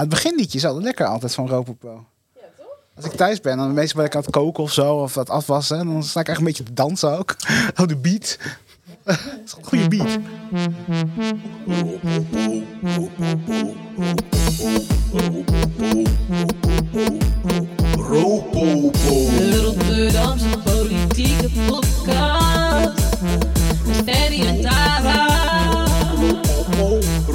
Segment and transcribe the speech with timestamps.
[0.00, 2.04] het beginliedje is altijd lekker altijd van Ropopo.
[2.96, 5.30] Als ik thuis ben, dan meestal ben ik aan het koken of zo, of dat
[5.30, 5.78] afwassen.
[5.78, 7.36] En dan sta ik echt een beetje te dansen ook.
[7.80, 8.38] Oh, de beat.
[9.04, 10.18] Dat is een goede beat.
[19.40, 23.02] De Rotterdamse politieke podcast.
[23.86, 25.43] Met Ferry en Tara.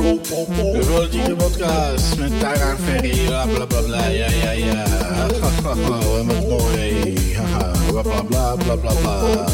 [0.09, 4.83] Politieke podcast met Tara Ferry, bla bla bla bla, ja ja ja.
[5.29, 5.75] En wat
[6.49, 7.13] mooi,
[7.87, 9.45] bla bla bla bla bla bla.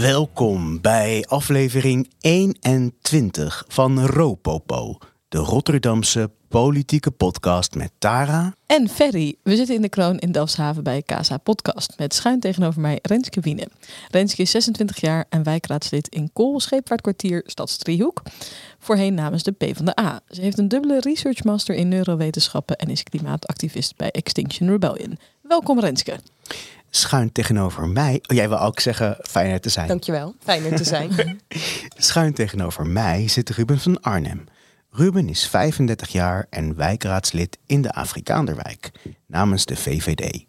[0.00, 8.54] Welkom bij aflevering 21 van Ropopo, de Rotterdamse politieke podcast met Tara.
[8.66, 11.94] En Ferry, we zitten in de kroon in Delfshaven bij Casa Podcast.
[11.98, 13.68] Met schuin tegenover mij Renske Wiene.
[14.10, 18.22] Renske is 26 jaar en wijkraadslid in Kool, Scheepvaartkwartier, Stadsdriehoek.
[18.78, 20.20] Voorheen namens de PvdA.
[20.28, 25.18] Ze heeft een dubbele researchmaster in neurowetenschappen en is klimaatactivist bij Extinction Rebellion.
[25.42, 26.18] Welkom Renske.
[26.90, 28.22] Schuin tegenover mij.
[28.26, 29.88] Oh, jij wil ook zeggen fijn er te zijn.
[29.88, 31.40] Dankjewel, fijn er te zijn.
[31.96, 34.44] Schuin tegenover mij zit Ruben van Arnhem.
[34.96, 38.90] Ruben is 35 jaar en wijkraadslid in de Afrikaanderwijk
[39.26, 40.44] namens de VVD.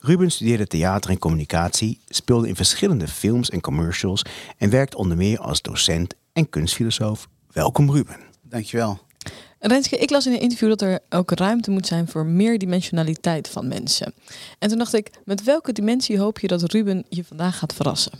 [0.00, 4.24] Ruben studeerde theater en communicatie, speelde in verschillende films en commercials
[4.58, 7.28] en werkt onder meer als docent en kunstfilosoof.
[7.52, 8.16] Welkom Ruben.
[8.42, 8.98] Dankjewel.
[9.58, 13.68] Renske, ik las in een interview dat er ook ruimte moet zijn voor meerdimensionaliteit van
[13.68, 14.14] mensen.
[14.58, 18.12] En toen dacht ik, met welke dimensie hoop je dat Ruben je vandaag gaat verrassen?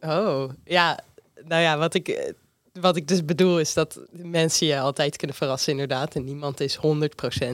[0.00, 0.98] Oh, ja.
[1.44, 2.32] Nou ja, wat ik, eh,
[2.80, 6.14] wat ik dus bedoel is dat mensen je altijd kunnen verrassen inderdaad.
[6.14, 6.80] En niemand is 100%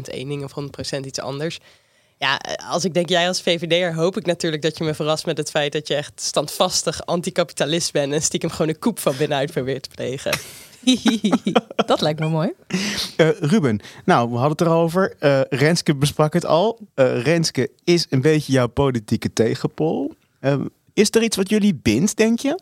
[0.02, 0.52] één ding of
[0.96, 1.58] 100% iets anders.
[2.18, 5.38] Ja, als ik denk jij als VVD'er hoop ik natuurlijk dat je me verrast met
[5.38, 9.52] het feit dat je echt standvastig anticapitalist bent en stiekem gewoon een koep van binnenuit
[9.52, 10.38] probeert te plegen.
[11.86, 12.52] dat lijkt me mooi.
[13.16, 15.14] Eh, Ruben, nou, we hadden het erover.
[15.18, 16.78] Eh, Renske besprak het al.
[16.94, 20.12] Eh, Renske is een beetje jouw politieke tegenpol.
[20.40, 20.60] Eh,
[20.94, 22.58] is er iets wat jullie bindt, denk je?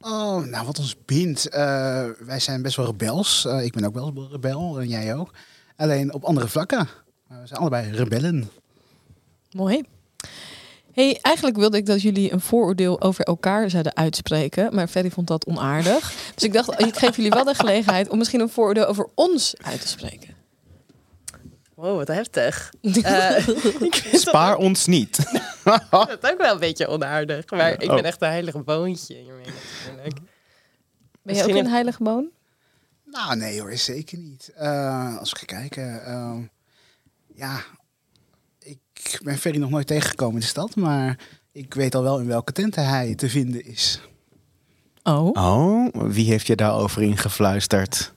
[0.00, 1.48] Oh, nou wat ons bindt.
[1.48, 3.44] eh, wij zijn best wel rebels.
[3.46, 5.30] Eh, ik ben ook wel rebel en jij ook.
[5.76, 6.88] Alleen op andere vlakken.
[7.28, 8.50] Maar we zijn allebei rebellen.
[9.50, 9.82] Mooi.
[10.92, 15.26] Hey, eigenlijk wilde ik dat jullie een vooroordeel over elkaar zouden uitspreken, maar Ferry vond
[15.26, 16.12] dat onaardig.
[16.34, 19.54] Dus ik dacht, ik geef jullie wel de gelegenheid om misschien een vooroordeel over ons
[19.62, 20.34] uit te spreken.
[21.74, 22.72] Wow, wat heftig.
[23.02, 23.48] Eh,
[24.12, 25.18] Spaar ons niet.
[25.90, 27.50] dat ook wel een beetje onaardig.
[27.50, 27.94] Maar ik Oh.
[27.94, 29.14] ben echt een heilige boontje.
[29.14, 30.20] Ben jij ook
[31.22, 32.28] Misschien een een- heilige boon?
[33.04, 34.52] Nou, nee hoor, zeker niet.
[34.54, 36.04] Eh, als we gaan kijken.
[36.04, 36.42] ehm,
[37.34, 37.60] ja,
[38.58, 40.76] ik ben Ferry nog nooit tegengekomen in de stad.
[40.76, 41.18] Maar
[41.52, 44.00] ik weet al wel in welke tenten hij te vinden is.
[45.02, 45.26] Oh.
[45.32, 48.14] Oh, wie heeft je daarover ingefluisterd?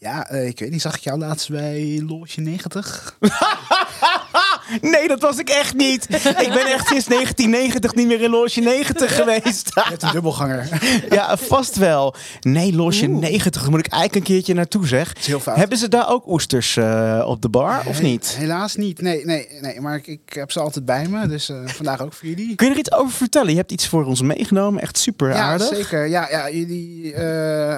[0.00, 0.80] Ja, eh, ik weet niet.
[0.80, 3.16] Zag ik jou laatst bij Loge 90?
[4.80, 6.04] Nee, dat was ik echt niet.
[6.14, 9.70] Ik ben echt sinds 1990 niet meer in Loge 90 geweest.
[9.90, 10.68] Met een dubbelganger.
[11.10, 12.14] ja, vast wel.
[12.40, 15.12] Nee, Loge 90 daar moet ik eigenlijk een keertje naartoe, zeg.
[15.44, 18.36] Hebben ze daar ook oesters eh, op de bar, of niet?
[18.36, 19.00] Helaas niet.
[19.00, 19.80] Nee, nee, nee.
[19.80, 21.26] Maar ik, ik heb ze altijd bij me.
[21.26, 22.54] Dus eh, vandaag ook voor jullie.
[22.54, 23.50] Kun je er iets over vertellen?
[23.50, 24.82] Je hebt iets voor ons meegenomen.
[24.82, 25.68] Echt super Ja, aardig.
[25.68, 26.06] zeker.
[26.06, 27.14] Ja, ja jullie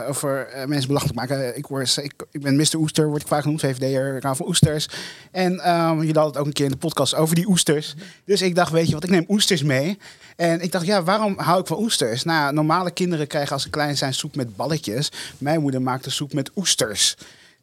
[0.09, 1.57] over mensen belachelijk maken.
[1.57, 1.99] Ik, word,
[2.31, 2.77] ik, ben Mr.
[2.77, 3.61] Oester, word ik vaak genoemd.
[3.61, 4.89] VVD'er, hou van oesters.
[5.31, 7.95] En ehm, jullie hadden het ook een keer in de podcast over die oesters.
[8.25, 9.99] Dus ik dacht, weet je wat, ik neem oesters mee.
[10.37, 12.23] En ik dacht, ja, waarom hou ik van oesters?
[12.23, 15.11] Nou, normale kinderen krijgen als ze klein zijn soep met balletjes.
[15.39, 17.17] Mijn moeder maakte soep met oesters.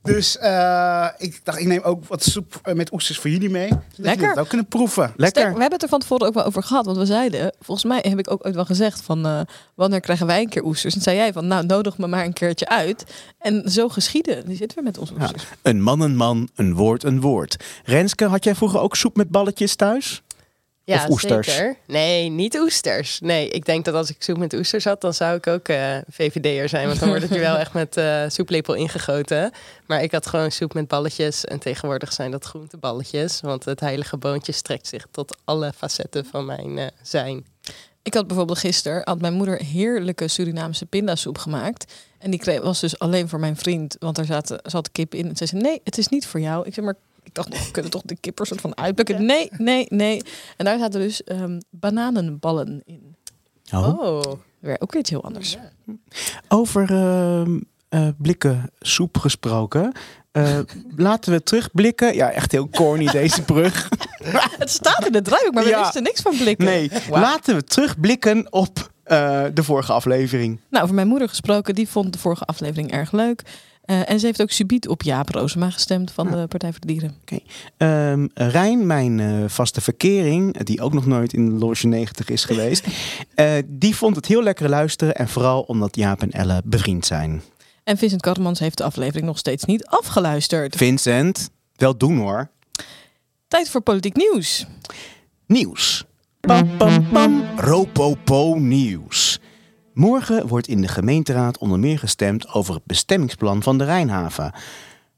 [0.04, 3.68] Dus eh, ik dacht, ik neem ook wat soep eh, met oesters voor jullie mee.
[3.68, 4.30] Zodat jullie Lekker.
[4.30, 5.04] het ook kunnen proeven.
[5.04, 5.28] Lekker.
[5.28, 6.86] Sterk, we hebben het er van tevoren ook wel over gehad.
[6.86, 9.26] Want we zeiden, volgens mij heb ik ook ooit wel gezegd van...
[9.26, 9.40] eh,
[9.76, 10.96] wanneer krijgen wij een keer oesters?
[10.96, 13.06] En zei jij van, nou nodig me maar een keertje uit.
[13.40, 14.46] En zo geschieden.
[14.48, 15.22] Die zitten we met onze Ja.
[15.22, 15.44] oesters.
[15.62, 17.64] Een man een man, een woord een woord.
[17.84, 20.22] Renske, had jij vroeger ook soep met balletjes thuis?
[20.90, 21.48] Ja, Of oesters?
[21.48, 21.76] zeker.
[21.88, 23.20] Nee, niet oesters.
[23.20, 25.98] Nee, ik denk dat als ik soep met oesters had, dan zou ik ook eh
[26.10, 26.88] VVD'er zijn.
[26.88, 29.52] Want dan wordt het je wel echt met eh, soeplepel ingegoten.
[29.88, 31.46] Maar ik had gewoon soep met balletjes.
[31.46, 33.42] En tegenwoordig zijn dat groenteballetjes.
[33.42, 37.46] Want het heilige boontje strekt zich tot alle facetten van mijn eh, zijn.
[38.04, 41.94] Ik had bijvoorbeeld gisteren, had mijn moeder heerlijke Surinaamse pindasoep gemaakt.
[42.20, 45.30] En die kreeg, was dus alleen voor mijn vriend, want er zaten, zat kip in.
[45.30, 46.68] En ze zei, nee, het is niet voor jou.
[46.68, 46.96] Ik zeg maar,
[47.30, 49.26] ik dacht, we kunnen toch de kippers soort van uitbukken?
[49.26, 50.22] Nee, nee, nee.
[50.58, 53.16] En daar zaten dus ehm, bananenballen in.
[53.74, 54.22] Oh,
[54.60, 55.58] Weer ook weer iets heel anders.
[56.48, 57.60] Over ehm,
[57.90, 59.92] eh, blikken soep gesproken.
[60.32, 60.60] Eh,
[60.96, 62.16] laten we terugblikken.
[62.16, 63.90] Ja, echt heel corny deze brug.
[64.58, 65.82] Het staat in het draaiboek, maar we Ja.
[65.82, 66.66] wisten niks van blikken.
[66.66, 70.60] Nee, laten we terugblikken op eh, de vorige aflevering.
[70.70, 73.42] Nou, over mijn moeder gesproken, die vond de vorige aflevering erg leuk.
[73.90, 76.88] Eh, en ze heeft ook subiet op Jaap Roosema gestemd van de Partij voor de
[76.88, 77.16] Dieren.
[77.78, 82.44] Ehm Rijn, mijn eh, vaste verkering, die ook nog nooit in de Loge 90 is
[82.44, 82.86] geweest,
[83.36, 85.16] eh, die vond het heel lekker luisteren.
[85.16, 87.42] En vooral omdat Jaap en Elle bevriend zijn.
[87.84, 90.76] En Vincent Karremans heeft de aflevering nog steeds niet afgeluisterd.
[90.76, 92.50] Vincent, wel doen hoor.
[93.48, 94.66] Tijd voor politiek nieuws.
[95.48, 96.06] Nieuws.
[96.40, 97.44] Pam, pam, pam.
[97.58, 99.40] Ropopo nieuws.
[100.04, 104.54] Morgen wordt in de gemeenteraad onder meer gestemd over het bestemmingsplan van de Rijnhaven.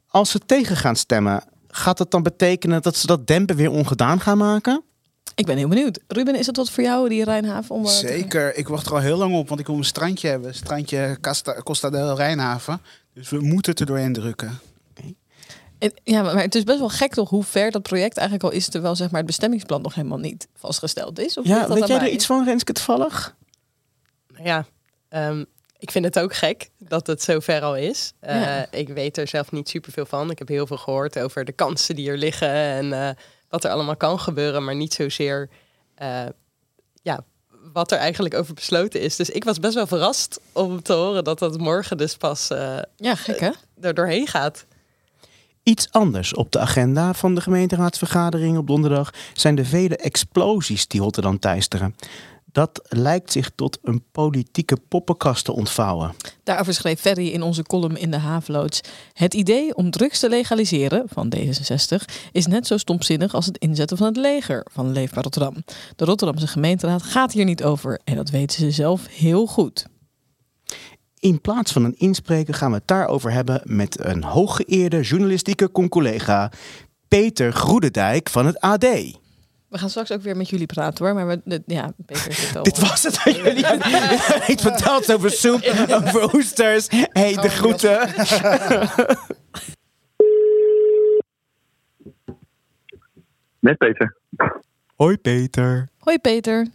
[0.07, 4.19] Als ze tegen gaan stemmen, gaat dat dan betekenen dat ze dat dempen weer ongedaan
[4.19, 4.83] gaan maken?
[5.35, 5.99] Ik ben heel benieuwd.
[6.07, 7.75] Ruben, is dat wat voor jou, die Rijnhaven?
[7.75, 10.27] Om, eh, Zeker, ik wacht er al heel lang op, want ik wil een strandje
[10.27, 10.55] hebben.
[10.55, 12.81] Strandje Costa, Costa del Rijnhaven.
[13.13, 14.59] Dus we moeten het er doorheen drukken.
[15.79, 18.57] En- Ja, maar het is best wel gek toch hoe ver dat project eigenlijk al
[18.59, 21.37] is, terwijl zeg maar, het bestemmingsplan nog helemaal niet vastgesteld is.
[21.37, 23.35] Of Ja, dat weet jij er iets van, Renske, toevallig?
[24.43, 24.65] Ja,
[25.09, 25.43] ehm,
[25.77, 28.13] ik vind het ook gek dat het zo ver al is.
[28.19, 28.71] Eh, Ja.
[28.71, 30.31] Ik weet er zelf niet superveel van.
[30.31, 33.09] Ik heb heel veel gehoord over de kansen die er liggen en eh,
[33.49, 35.49] wat er allemaal kan gebeuren, maar niet zozeer
[35.95, 36.25] eh,
[37.01, 37.23] ja,
[37.73, 39.15] wat er eigenlijk over besloten is.
[39.15, 42.77] Dus ik was best wel verrast om te horen dat dat morgen dus pas eh,
[42.95, 43.51] Ja, gek hè?
[43.81, 44.65] er doorheen gaat.
[45.63, 51.01] Iets anders op de agenda van de gemeenteraadsvergadering op donderdag zijn de vele explosies die
[51.01, 51.95] Rotterdam teisteren.
[52.51, 56.13] Dat lijkt zich tot een politieke poppenkast te ontvouwen.
[56.43, 58.81] Daarover schreef Ferry in onze column in de Haveloods.
[59.13, 63.97] Het idee om drugs te legaliseren van D66 is net zo stomzinnig als het inzetten
[63.97, 65.63] van het leger van Leefbaar Rotterdam.
[65.95, 69.85] De Rotterdamse gemeenteraad gaat hier niet over en dat weten ze zelf heel goed.
[71.19, 76.51] In plaats van een inspreker gaan we het daarover hebben met een hooggeëerde journalistieke concollega
[77.07, 78.85] Peter Groedendijk van het AD.
[79.71, 82.55] We gaan straks ook weer met jullie praten hoor, maar we, de- ja, Peter zit
[82.57, 82.63] al.
[82.63, 86.87] Dit was het wat jullie hebben iets verteld over soep, over oesters.
[86.89, 87.99] hey, de groeten.
[93.59, 94.17] Met Peter.
[94.95, 95.89] Hoi Peter.
[95.99, 96.67] Hoi Peter.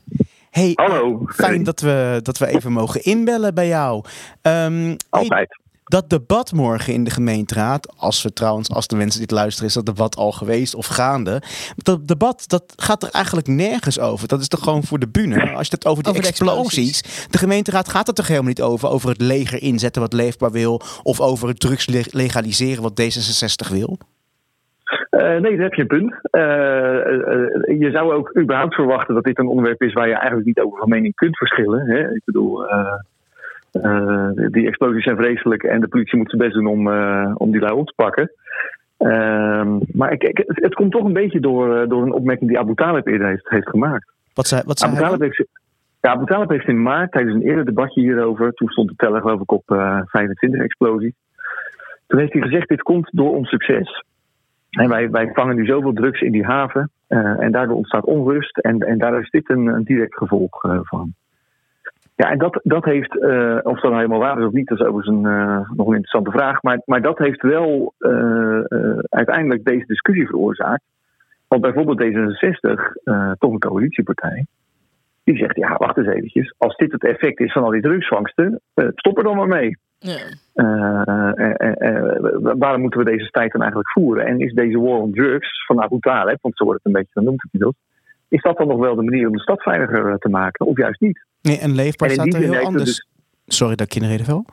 [0.51, 1.23] Hey, Hallo.
[1.29, 4.05] fijn dat we, dat we even mogen inbellen bij jou.
[4.43, 5.59] Ehm, hey, Altijd.
[5.89, 9.75] Dat debat morgen in de gemeenteraad, als we trouwens, als de mensen dit luisteren, is
[9.75, 11.43] dat debat al geweest of gaande.
[11.77, 14.29] Dat debat, dat gaat er eigenlijk nergens over.
[14.29, 15.51] Dat is toch gewoon voor de bühne.
[15.57, 18.63] Als je het over die Over de explosies, de gemeenteraad gaat het toch helemaal niet
[18.63, 18.89] over.
[18.89, 20.81] Over het leger inzetten wat leefbaar wil.
[21.03, 23.99] Of over het drugs le- legaliseren wat D66 wil.
[25.11, 26.15] Eh, nee, daar heb je een punt.
[26.31, 30.47] Eh, eh, je zou ook überhaupt verwachten dat dit een onderwerp is waar je eigenlijk
[30.47, 31.87] niet over van mening kunt verschillen.
[31.87, 32.15] Hè?
[32.15, 32.65] Ik bedoel,
[33.83, 37.51] eh, die explosies zijn vreselijk en de politie moet zijn best doen om, eh, om
[37.51, 38.31] die lui op te pakken.
[38.99, 42.49] Ehm, maar ik, ik- het, het komt toch een beetje door, eh, door een opmerking
[42.51, 44.13] die Abu Talib eerder heeft, heeft gemaakt.
[44.35, 45.45] Wat zei, wat zei Abu Talib heeft,
[46.01, 49.21] ja, Abu Talib heeft in maart tijdens een eerder debatje hierover, toen stond de teller
[49.21, 51.13] geloof ik op eh, 25 explosies.
[52.07, 54.05] Toen heeft hij gezegd, dit komt door ons succes.
[54.71, 58.79] En wij, wij vangen nu zoveel drugs in die haven en daardoor ontstaat onrust en,
[58.79, 61.15] en daar is dit een, een direct gevolg van.
[62.17, 64.81] Ja, en dat, dat heeft, eh, of dat nou helemaal waar is of niet, dat
[64.81, 66.63] is overigens een, eh, nog een interessante vraag.
[66.63, 68.61] Maar, maar dat heeft wel eh,
[69.09, 70.83] uiteindelijk deze discussie veroorzaakt.
[71.49, 74.47] Want bijvoorbeeld D66, eh, toch een coalitiepartij,
[75.25, 76.55] die zegt: ja, wacht eens eventjes.
[76.59, 79.79] Als dit het effect is van al die drugsvangsten, stop er dan maar mee.
[79.99, 80.19] Ja.
[82.59, 84.27] Waarom moeten we deze strijd dan eigenlijk voeren?
[84.27, 87.21] En is deze war on drugs van Abu Talib, want zo wordt het een beetje
[87.21, 87.77] genoemd inmiddels,
[88.29, 90.77] is dat dan nog wel de manier om de stad veiliger eh, te maken, of
[90.77, 91.25] juist niet?
[91.43, 93.09] Nee, en leefbaar En staat er heel anders.
[93.47, 94.45] Sorry dat ik in val.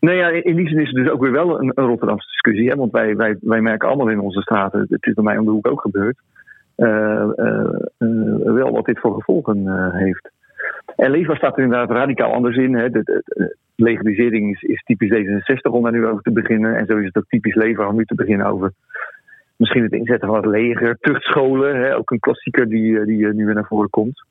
[0.00, 2.68] Nee, ja, in die zin is het dus ook weer wel een, een Rotterdamse discussie.
[2.68, 2.76] Hè?
[2.76, 5.50] Want wij, wij, wij merken allemaal in onze straten, het is bij mij om de
[5.50, 6.18] hoek ook gebeurd,
[6.74, 7.80] eh, eh,
[8.44, 10.30] wel wat dit voor gevolgen heeft.
[10.96, 12.74] En leefbaar staat er inderdaad radicaal anders in.
[12.74, 12.90] Hè?
[12.90, 13.22] De, de-
[13.76, 16.76] de legalisering is, is typisch D66 om daar nu over te beginnen.
[16.76, 18.72] En zo is het ook typisch leefbaar om nu te beginnen over
[19.56, 21.76] misschien het inzetten van het leger, tuchtscholen.
[21.76, 21.96] Hè?
[21.96, 24.24] Ook een klassieker die, eh, die eh, nu weer naar voren komt.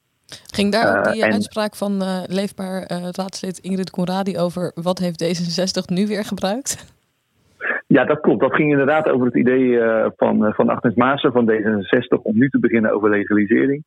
[0.53, 5.23] Ging daar ook Eh, die en- uitspraak van Leefbaar raadslid Ingrid Conradi over wat heeft
[5.23, 6.93] D66 nu weer gebruikt?
[7.87, 8.41] Ja, dat klopt.
[8.41, 9.79] Dat ging inderdaad over het idee
[10.17, 13.83] van, van Agnes Maassen van D66 om nu te beginnen over legalisering.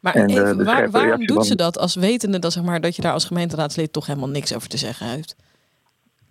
[0.00, 2.96] Maar En, even, waar, waarom doet van- ze dat als wetende dat, zeg maar, dat
[2.96, 5.36] je daar als gemeenteraadslid toch helemaal niks over te zeggen heeft?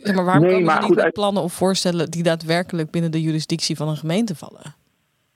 [0.03, 3.11] Zeg maar waarom Nee, komen maar niet goed, met plannen of voorstellen die daadwerkelijk binnen
[3.11, 4.75] de jurisdictie van een gemeente vallen?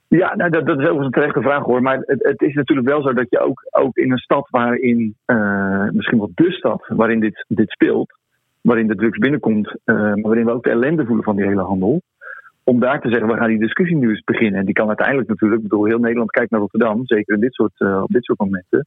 [0.08, 1.82] Ja, nou, dat, dat is overigens een terechte vraag hoor.
[1.82, 5.14] Maar het, het is natuurlijk wel zo dat je ook, ook in een stad waarin,
[5.24, 8.18] eh, misschien wel de stad waarin dit, dit speelt,
[8.60, 11.62] waarin de drugs binnenkomt, eh, maar waarin we ook de ellende voelen van die hele
[11.62, 12.02] handel.
[12.64, 14.60] Om daar te zeggen, we gaan die discussie nu eens beginnen.
[14.60, 17.54] En die kan uiteindelijk natuurlijk, ik bedoel, heel Nederland kijkt naar Rotterdam, zeker in dit
[17.54, 18.86] soort, eh, op dit soort momenten.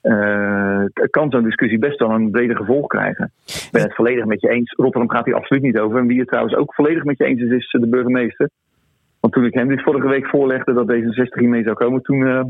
[0.00, 3.32] Eh, kan zo'n discussie best wel een breder gevolg krijgen.
[3.46, 4.72] Ik ben het volledig met je eens.
[4.76, 5.98] Rotterdam gaat hier absoluut niet over.
[5.98, 8.50] En wie het trouwens ook volledig met je eens is, is de burgemeester.
[9.20, 12.44] Want toen ik hem dit vorige week voorlegde dat D66 hiermee zou komen, toen eh,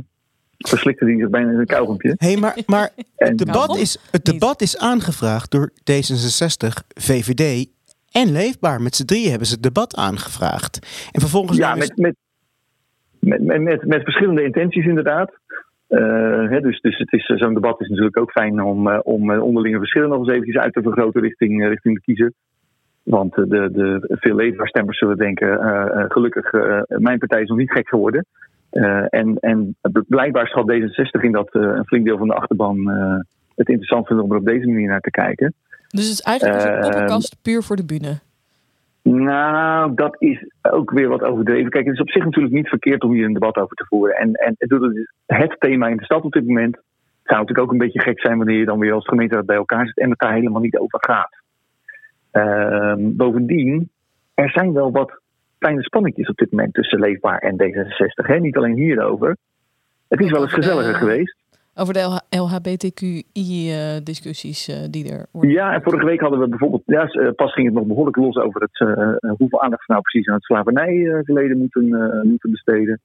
[0.59, 2.15] verslikte hij zich bijna in een kauwgompje.
[2.17, 7.69] Hey, maar, maar En- het, debat is, het debat is aangevraagd door D66, VVD
[8.11, 8.83] en Leefbaar.
[8.83, 11.09] Met z'n drieën hebben ze het debat aangevraagd.
[11.13, 11.59] En vervolgens...
[11.59, 12.15] Ja, met, met,
[13.19, 15.31] met, met, met verschillende intenties inderdaad.
[15.91, 18.99] Eh, hè, dus dus het is, eh, zo'n debat is natuurlijk ook fijn om, eh,
[19.03, 22.33] om onderlinge verschillen nog eens eventjes uit te vergroten richting, richting de kiezer.
[23.03, 25.59] Want de, de veel leefbaarstemmers zullen denken,
[26.11, 26.53] gelukkig,
[26.87, 28.27] mijn partij is nog niet gek geworden.
[29.09, 29.77] En, en
[30.09, 32.89] blijkbaar schat D66 in dat een flink deel van de achterban
[33.55, 35.55] het interessant vindt om er op deze manier naar te kijken.
[35.89, 38.19] Dus het is eigenlijk een poppenkast puur voor de bühne.
[39.03, 41.71] Nou, dat is ook weer wat overdreven.
[41.71, 44.17] Kijk, het is op zich natuurlijk niet verkeerd om hier een debat over te voeren.
[44.17, 46.75] En, en het is het thema in de stad op dit moment.
[47.23, 49.87] Zou natuurlijk ook een beetje gek zijn wanneer je dan weer als gemeenteraad bij elkaar
[49.87, 51.39] zit en het daar helemaal niet over gaat.
[52.31, 53.91] Ehm, bovendien,
[54.35, 55.21] er zijn wel wat
[55.59, 58.27] kleine spannetjes op dit moment tussen Leefbaar en D66.
[58.27, 58.39] Hè?
[58.39, 59.37] Niet alleen hierover.
[60.09, 61.37] Het is wel eens gezelliger geweest.
[61.75, 65.51] Over de LHBTQI-discussies eh, die er worden.
[65.51, 68.37] Ja, en vorige week hadden we bijvoorbeeld, ja, eh, pas ging het nog behoorlijk los
[68.37, 72.51] over het, eh, eh, hoeveel aandacht we nou precies aan het slavernijverleden moeten, eh, moeten
[72.51, 73.01] besteden.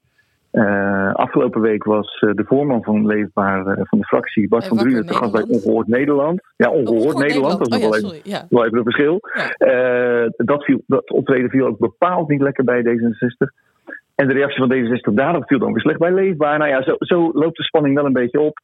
[0.52, 4.70] Eh, afgelopen week was eh, de voorman van Leefbaar eh, van de fractie, Bart Eh,
[4.70, 5.46] van Drunen, te gast bij.
[5.48, 6.42] Ongehoord Nederland.
[6.58, 8.30] Ja, Ongehoord Oh, Nederland, dat is Oh nog ja, wel even.
[8.32, 8.46] Ja.
[8.50, 9.20] wel even een verschil.
[9.34, 9.50] Ja.
[10.24, 13.65] Eh, dat, viel, dat optreden viel ook bepaald niet lekker bij D66.
[14.16, 16.58] En de reactie van D66 daarop viel dan weer slecht bij Leefbaar.
[16.58, 18.60] Nou ja, zo, zo loopt de spanning wel een beetje op.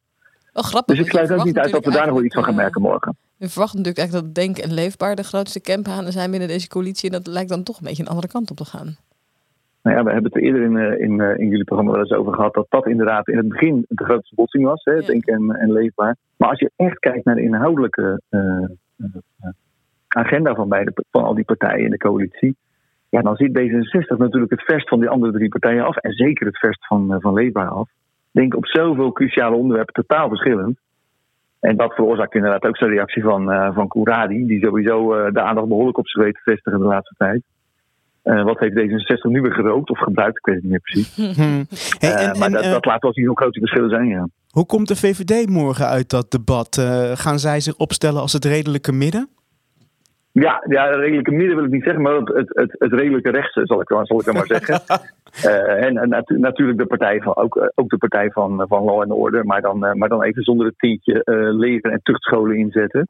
[0.52, 0.96] Wel grappig.
[0.96, 2.82] Dus ik sluit ook niet uit dat we daar nog wel iets van gaan merken
[2.82, 3.16] eigenlijk, morgen.
[3.38, 6.68] eh, Je verwacht natuurlijk eigenlijk dat Denk en Leefbaar de grootste campanen zijn binnen deze
[6.68, 7.10] coalitie.
[7.10, 8.96] En dat lijkt dan toch een beetje een andere kant op te gaan.
[9.82, 12.00] Nou ja, we hebben het er eerder in, eh, in, eh, in jullie programma wel
[12.00, 15.06] eens over gehad dat dat inderdaad in het begin de grootste botsing was, hè, Ja.
[15.06, 16.16] denk en, en leefbaar.
[16.36, 18.40] Maar als je echt kijkt naar de inhoudelijke eh,
[18.96, 19.48] eh,
[20.08, 22.56] agenda van, beide, van al die partijen in de coalitie,
[23.14, 26.46] ja, dan zit D66 natuurlijk het verst van die andere drie partijen af en zeker
[26.46, 27.88] het verst van, eh, van leefbaar af.
[27.88, 30.78] Ik denk op zoveel cruciale onderwerpen totaal verschillend.
[31.60, 35.40] En dat veroorzaakt inderdaad ook zo'n reactie van, eh van Kouradi, die sowieso eh, de
[35.40, 37.42] aandacht behoorlijk op zich weet te vestigen de laatste tijd.
[38.22, 40.38] Wat heeft D66 nu weer gerookt of gebruikt?
[40.38, 41.16] Ik weet het niet meer precies.
[41.42, 41.66] Hmm.
[41.98, 44.28] Hey, en, maar dat, dat laat wel zien hoe groot die verschillen zijn, ja.
[44.50, 46.80] hoe komt de VVD morgen uit dat debat?
[47.14, 49.28] Gaan zij zich opstellen als het redelijke midden?
[50.32, 53.80] Ja, ja, redelijke midden wil ik niet zeggen, maar het, het, het, redelijke rechtse, zal
[53.80, 54.80] ik, zal ik dan maar zeggen.
[55.32, 58.84] Eh, en en natu- natuurlijk de partij van, ook, eh, ook de partij van, van
[58.84, 62.56] Law and Order, maar dan, eh, maar dan even zonder het eh leger- en tuchtscholen
[62.56, 63.08] inzetten.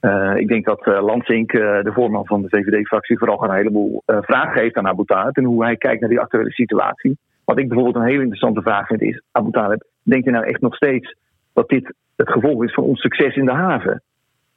[0.00, 4.02] Eh, ik denk dat eh Lansink, eh, de voorman van de VVD-fractie, vooral een heleboel
[4.06, 7.18] eh, vragen geeft aan Abu Talib en hoe hij kijkt naar die actuele situatie.
[7.44, 10.60] Wat ik bijvoorbeeld een hele interessante vraag vind is, Abu Talib, denk je nou echt
[10.60, 11.16] nog steeds
[11.52, 14.02] dat dit het gevolg is van ons succes in de haven?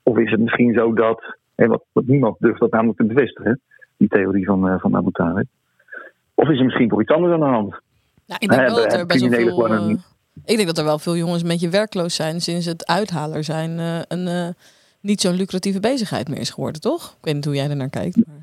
[0.03, 3.59] Of is het misschien zo dat, hè, wat, wat niemand durft dat namelijk te bevestigen,
[3.97, 5.45] die theorie van, eh, van Abu Talib.
[6.33, 7.69] Of is er misschien toch iets anders aan de hand?
[8.25, 9.65] Nou, ik denk Eh, wel dat de er best wel criminelen veel...
[9.65, 12.65] gewoon een- eh, ik denk dat er wel veel jongens een beetje werkloos zijn sinds
[12.65, 14.55] het uithaler zijn een
[15.01, 17.09] niet zo'n lucratieve bezigheid meer is geworden, toch?
[17.17, 18.15] Ik weet niet hoe jij er naar kijkt.
[18.27, 18.35] Maar...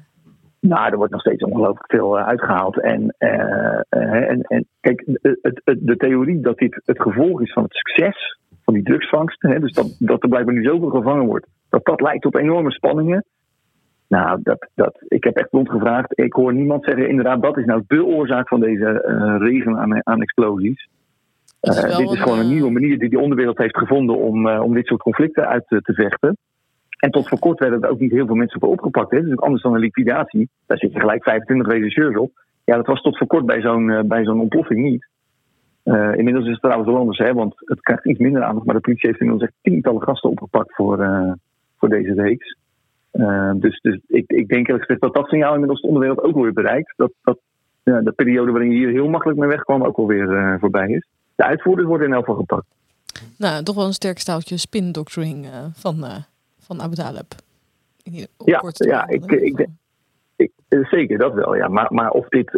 [0.61, 2.81] Nou, er wordt nog steeds ongelooflijk veel eh, uitgehaald.
[2.81, 3.15] En,
[3.89, 5.05] en, en kijk,
[5.43, 9.59] het, de theorie dat dit het gevolg is van het succes van die drugsvangsten, hè,
[9.61, 13.25] dus dat, dat er blijkbaar nu zoveel gevangen wordt, dat dat leidt tot enorme spanningen.
[14.09, 16.19] Nou, dat, dat, ik heb echt rondgevraagd.
[16.19, 20.07] Ik hoor niemand zeggen, inderdaad, dat is nou de oorzaak van deze eh, regen aan,
[20.07, 20.89] aan explosies.
[21.61, 24.49] Is Eh, dit is gewoon een eh, nieuwe manier die de onderwereld heeft gevonden om,
[24.49, 26.37] om dit soort conflicten uit te, te vechten.
[26.99, 29.11] En tot voor kort werden er ook niet heel veel mensen voor opgepakt.
[29.11, 29.23] Hè.
[29.23, 30.49] Dus ook anders dan een liquidatie.
[30.67, 32.33] Daar zit je gelijk 25 regisseurs op.
[32.65, 35.09] Ja, dat was tot voor kort bij zo'n bij zo'n ontploffing niet.
[36.17, 38.67] Inmiddels is het trouwens wel anders, hè, want het krijgt iets minder aandacht.
[38.67, 40.99] Maar de politie heeft inmiddels echt tientallen gasten opgepakt voor,
[41.83, 42.57] voor deze reeks.
[43.11, 46.35] Eh, dus dus ik, ik denk eerlijk gezegd dat dat signaal inmiddels de onderwereld ook
[46.43, 46.93] weer bereikt.
[46.97, 47.39] Dat, dat
[47.83, 51.07] ja, de periode waarin je hier heel makkelijk mee wegkwam ook alweer eh voorbij is.
[51.35, 52.67] De uitvoerders worden in elk geval gepakt.
[53.39, 56.05] Nou, toch wel een sterk staaltje spin-doctoring eh, van,
[56.59, 57.33] van Abu Talib.
[58.03, 58.27] Ja,
[58.75, 59.69] ja, ik- ik geval.
[60.37, 60.51] Ik,
[60.91, 61.69] zeker, dat wel, ja.
[61.69, 62.53] Maar, maar of, dit,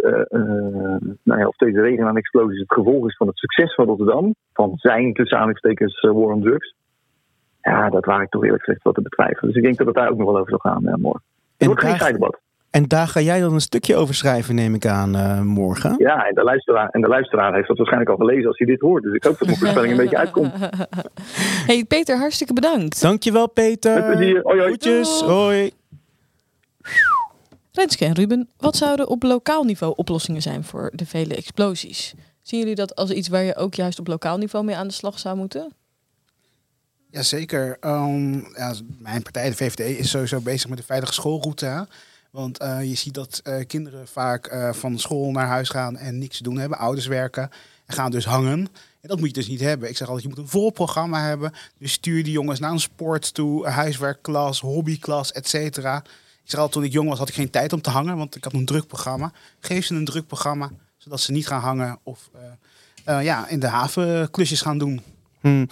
[1.22, 4.34] nou ja, of deze regen aan explosies het gevolg is van het succes van Rotterdam,
[4.52, 6.74] van zijn tussen aanhalingstekens war on drugs,
[7.64, 9.46] ja, dat waar ik toch eerlijk gezegd wat te betwijfelen.
[9.46, 11.22] Dus ik denk dat het daar ook nog wel over zal gaan eh, morgen.
[11.24, 12.42] Het En wordt geen daar-.
[12.70, 15.94] En daar ga jij dan een stukje over schrijven, neem ik aan, eh, morgen.
[15.98, 18.80] Ja, en de, luisteraar, en de luisteraar heeft dat waarschijnlijk al gelezen als hij dit
[18.80, 19.02] hoort.
[19.02, 20.52] Dus ik hoop dat mijn voorspelling een beetje uitkomt.
[21.70, 23.02] hey Peter, hartstikke bedankt.
[23.02, 23.94] Dankjewel, Peter.
[23.94, 24.40] Met plezier.
[24.42, 25.04] Hoi, hoi.
[25.26, 25.70] Hoi.
[27.72, 32.14] Renske en Ruben, wat zouden op lokaal niveau oplossingen zijn voor de vele explosies?
[32.42, 34.92] Zien jullie dat als iets waar je ook juist op lokaal niveau mee aan de
[34.92, 35.72] slag zou moeten?
[37.14, 37.76] Jazeker.
[37.80, 41.88] Ja, mijn partij, de VVD, is sowieso bezig met de veilige schoolroute.
[42.30, 46.18] Want eh, je ziet dat eh, kinderen vaak eh, van school naar huis gaan en
[46.18, 46.78] niks te doen hebben.
[46.78, 47.50] Ouders werken
[47.86, 48.58] en gaan dus hangen.
[49.00, 49.88] En dat moet je dus niet hebben.
[49.88, 51.52] Ik zeg altijd, je moet een vol programma hebben.
[51.78, 55.96] Dus stuur die jongens naar een sport toe, huiswerkklas, hobbyklas, et cetera.
[56.44, 58.36] Ik zeg altijd, toen ik jong was, had ik geen tijd om te hangen, want
[58.36, 59.32] ik had een druk programma.
[59.60, 62.30] Geef ze een druk programma, zodat ze niet gaan hangen of
[63.04, 65.02] ja, in de haven klusjes gaan doen.
[65.44, 65.68] Hmm.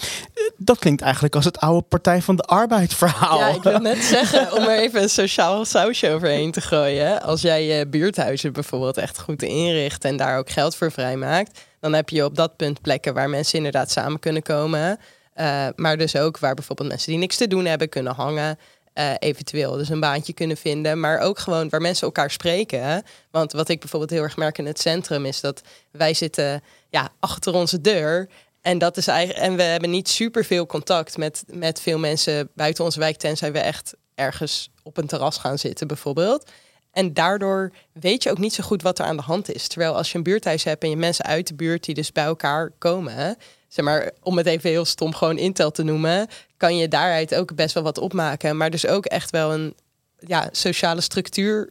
[0.56, 3.38] Dat klinkt eigenlijk als het oude Partij van de Arbeid verhaal.
[3.38, 7.22] Ja, ik wil net zeggen, om er even een sociaal sausje overheen te gooien.
[7.22, 11.92] Als jij je buurthuizen bijvoorbeeld echt goed inricht en daar ook geld voor vrijmaakt, dan
[11.92, 14.98] heb je op dat punt plekken waar mensen inderdaad samen kunnen komen.
[15.34, 18.58] Eh, maar dus ook waar bijvoorbeeld mensen die niks te doen hebben kunnen hangen.
[18.92, 21.00] eh, eventueel dus een baantje kunnen vinden.
[21.00, 23.02] Maar ook gewoon waar mensen elkaar spreken.
[23.30, 27.08] Want wat ik bijvoorbeeld heel erg merk in het centrum is dat wij zitten ja,
[27.20, 28.28] achter onze deur.
[28.62, 32.48] En, dat is eigenlijk, en we hebben niet super veel contact met, met veel mensen
[32.54, 36.50] buiten onze wijk, tenzij we echt ergens op een terras gaan zitten, bijvoorbeeld.
[36.92, 39.68] En daardoor weet je ook niet zo goed wat er aan de hand is.
[39.68, 42.24] Terwijl als je een buurthuis hebt en je mensen uit de buurt die dus bij
[42.24, 43.36] elkaar komen,
[43.68, 47.54] zeg maar, om het even heel stom gewoon Intel te noemen, kan je daaruit ook
[47.54, 48.56] best wel wat opmaken.
[48.56, 49.74] Maar dus ook echt wel een
[50.18, 51.68] ja, sociale structuur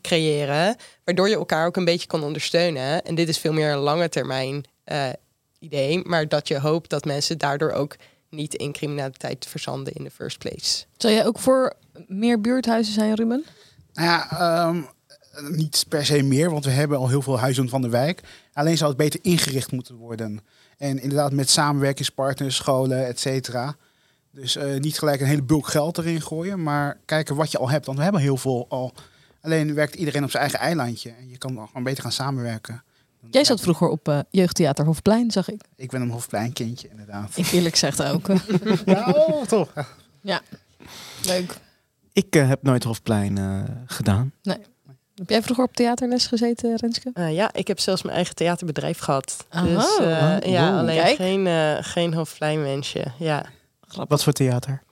[0.00, 3.02] creëren, waardoor je elkaar ook een beetje kan ondersteunen.
[3.02, 5.08] En dit is veel meer een lange termijn eh,
[5.58, 7.96] idee, maar dat je hoopt dat mensen daardoor ook
[8.30, 10.84] niet in criminaliteit verzanden in the first place.
[10.96, 11.72] Zou jij ook voor
[12.06, 13.44] meer buurthuizen zijn, Ruben?
[13.92, 14.82] Nou ja, ehm,
[15.56, 18.20] niet per se meer, want we hebben al heel veel huizen van de wijk.
[18.52, 20.40] Alleen zou het beter ingericht moeten worden.
[20.78, 23.76] En inderdaad met samenwerkingspartners, scholen, et cetera.
[24.30, 27.70] Dus eh, niet gelijk een hele bulk geld erin gooien, maar kijken wat je al
[27.70, 27.86] hebt.
[27.86, 28.92] Want we hebben heel veel al.
[29.40, 31.10] Alleen werkt iedereen op zijn eigen eilandje.
[31.10, 32.82] En je kan dan gewoon beter gaan samenwerken.
[33.30, 35.60] Jij zat vroeger op eh, Jeugdtheater Hofplein, zag ik.
[35.76, 37.36] Ik ben een Hofpleinkindje, inderdaad.
[37.36, 38.26] Ik eerlijk gezegd ook.
[38.84, 39.72] Ja, oh, toch.
[40.20, 40.40] ja,
[41.24, 41.54] leuk.
[42.12, 44.32] Ik eh, heb nooit Hofplein eh, gedaan.
[45.14, 47.10] Heb jij vroeger op theaterles gezeten, Renske?
[47.14, 49.46] Eh, ja, ik heb zelfs mijn eigen theaterbedrijf gehad.
[49.48, 49.64] Aha.
[49.66, 51.16] Dus eh, Oh, ja, alleen Kijk.
[51.16, 53.04] geen, eh geen hoofdlijnmensje.
[53.18, 53.44] Ja.
[54.08, 54.82] Wat voor theater?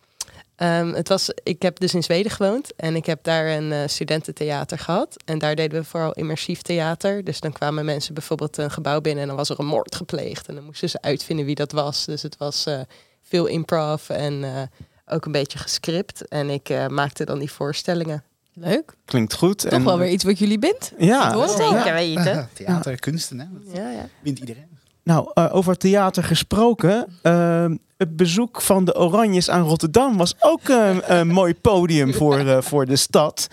[0.57, 3.81] Ehm, het was, ik heb dus in Zweden gewoond en ik heb daar een eh,
[3.87, 5.17] studententheater gehad.
[5.25, 7.25] En daar deden we vooral immersief theater.
[7.25, 10.49] Dus dan kwamen mensen bijvoorbeeld een gebouw binnen en dan was er een moord gepleegd.
[10.49, 12.05] En dan moesten ze uitvinden wie dat was.
[12.05, 12.81] Dus het was eh,
[13.23, 14.63] veel improv en eh,
[15.07, 16.29] ook een beetje gescript.
[16.29, 18.25] En ik eh, maakte dan die voorstellingen.
[18.53, 18.93] Leuk.
[19.05, 19.71] Klinkt goed.
[19.71, 20.93] Toch wel weer iets wat jullie bindt.
[20.99, 21.57] Ja, hoor al.
[21.57, 22.49] Zeker weten.
[22.53, 23.47] Theater, kunsten, hè?
[23.53, 24.09] dat Ja, ja.
[24.21, 24.76] wint iedereen.
[25.07, 27.07] Nou, eh, over theater gesproken.
[27.23, 27.65] eh,
[27.97, 30.61] het bezoek van de Oranjes aan Rotterdam was ook
[31.07, 33.47] een mooi podium voor, eh, voor de stad.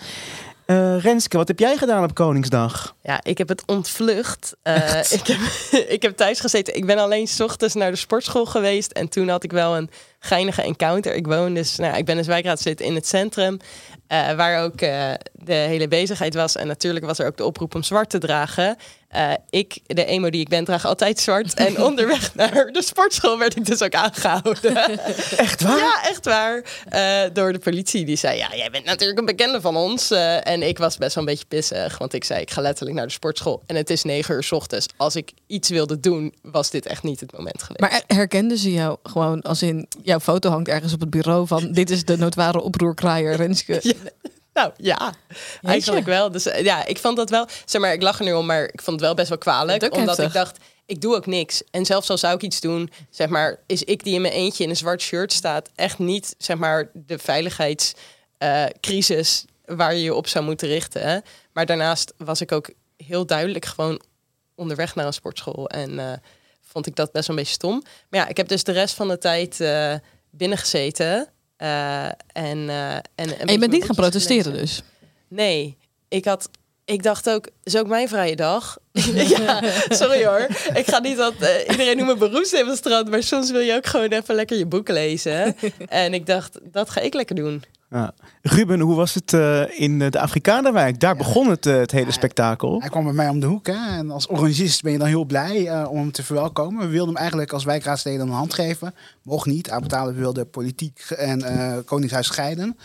[0.66, 2.94] Eh, Renske, wat heb jij gedaan op Koningsdag?
[3.02, 4.56] Ja, ik heb het ontvlucht.
[4.62, 5.38] Eh, ik, heb,
[5.88, 6.76] ik heb thuis gezeten.
[6.76, 8.92] Ik ben alleen 's ochtends naar de sportschool geweest.
[8.92, 9.90] En toen had ik wel een
[10.24, 11.14] geinige encounter.
[11.14, 13.56] Ik woon dus, nou, ik ben dus wijkraadslid in het centrum.
[14.06, 16.56] eh, waar ook eh, de hele bezigheid was.
[16.56, 18.76] En natuurlijk was er ook de oproep om zwart te dragen.
[19.08, 21.54] Eh, ik, de emo die ik ben, draag altijd zwart.
[21.54, 24.76] En onderweg naar de sportschool werd ik dus ook aangehouden.
[25.36, 25.76] Echt waar?
[25.78, 26.62] Ja, echt waar.
[27.32, 28.04] Door de politie.
[28.04, 30.10] Die zei, ja, jij bent natuurlijk een bekende van ons.
[30.10, 31.98] En ik was best wel een beetje pissig.
[31.98, 33.62] Want ik zei, ik ga letterlijk naar de sportschool.
[33.66, 34.86] En het is negen uur 's ochtends.
[34.96, 37.80] Als ik iets wilde doen, was dit echt niet het moment geweest.
[37.80, 41.46] Maar her- herkenden ze jou gewoon als in jouw foto hangt ergens op het bureau
[41.46, 43.78] van dit is de noodware oproerkraaier Renske.
[43.82, 43.92] Ja.
[44.52, 45.14] Nou ja,
[45.62, 46.30] eigenlijk wel.
[46.30, 47.46] Dus eh, ja, ik vond dat wel.
[47.64, 49.82] Zeg maar, ik lach er nu om, maar ik vond het wel best wel kwalijk.
[49.82, 50.26] Omdat heftig.
[50.26, 51.62] ik dacht, ik doe ook niks.
[51.70, 54.64] En zelfs al zou ik iets doen, zeg maar, is ik die in mijn eentje
[54.64, 60.26] in een zwart shirt staat, echt niet, zeg maar, de veiligheidscrisis waar je je op
[60.26, 61.22] zou moeten richten.
[61.52, 64.00] Maar daarnaast was ik ook heel duidelijk gewoon
[64.54, 65.68] onderweg naar een sportschool.
[65.68, 66.12] En eh,
[66.74, 67.82] vond ik dat best wel een beetje stom.
[68.08, 69.94] Maar ja, ik heb dus de rest van de tijd eh
[70.36, 71.28] binnen gezeten.
[71.56, 74.66] eh, en, eh, en, je bent niet gaan protesteren gelezen.
[74.66, 74.82] dus.
[75.28, 75.76] Nee,
[76.08, 76.48] ik had.
[76.86, 78.78] Ik dacht ook, is ook mijn vrije dag?
[79.36, 80.46] ja, sorry hoor.
[80.74, 84.08] Ik ga niet dat eh, iedereen noemt me beroepsdemonstrant, maar soms wil je ook gewoon
[84.08, 85.56] even lekker je boek lezen.
[85.88, 87.64] en ik dacht, dat ga ik lekker doen.
[87.94, 88.14] Ja.
[88.42, 91.00] Ruben, hoe was het eh, in de Afrikanerwijk?
[91.00, 92.80] Daar begon het, eh, het hele spektakel.
[92.80, 93.66] Hij kwam bij mij om de hoek.
[93.66, 93.98] Hè?
[93.98, 96.80] En als orangist ben je dan heel blij eh, om hem te verwelkomen.
[96.80, 98.94] We wilden hem eigenlijk als wijkraadsleden een hand geven.
[99.22, 99.70] Mocht niet.
[99.70, 101.44] Aanbetalen wilde politiek en
[101.84, 102.78] Koningshuis scheiden.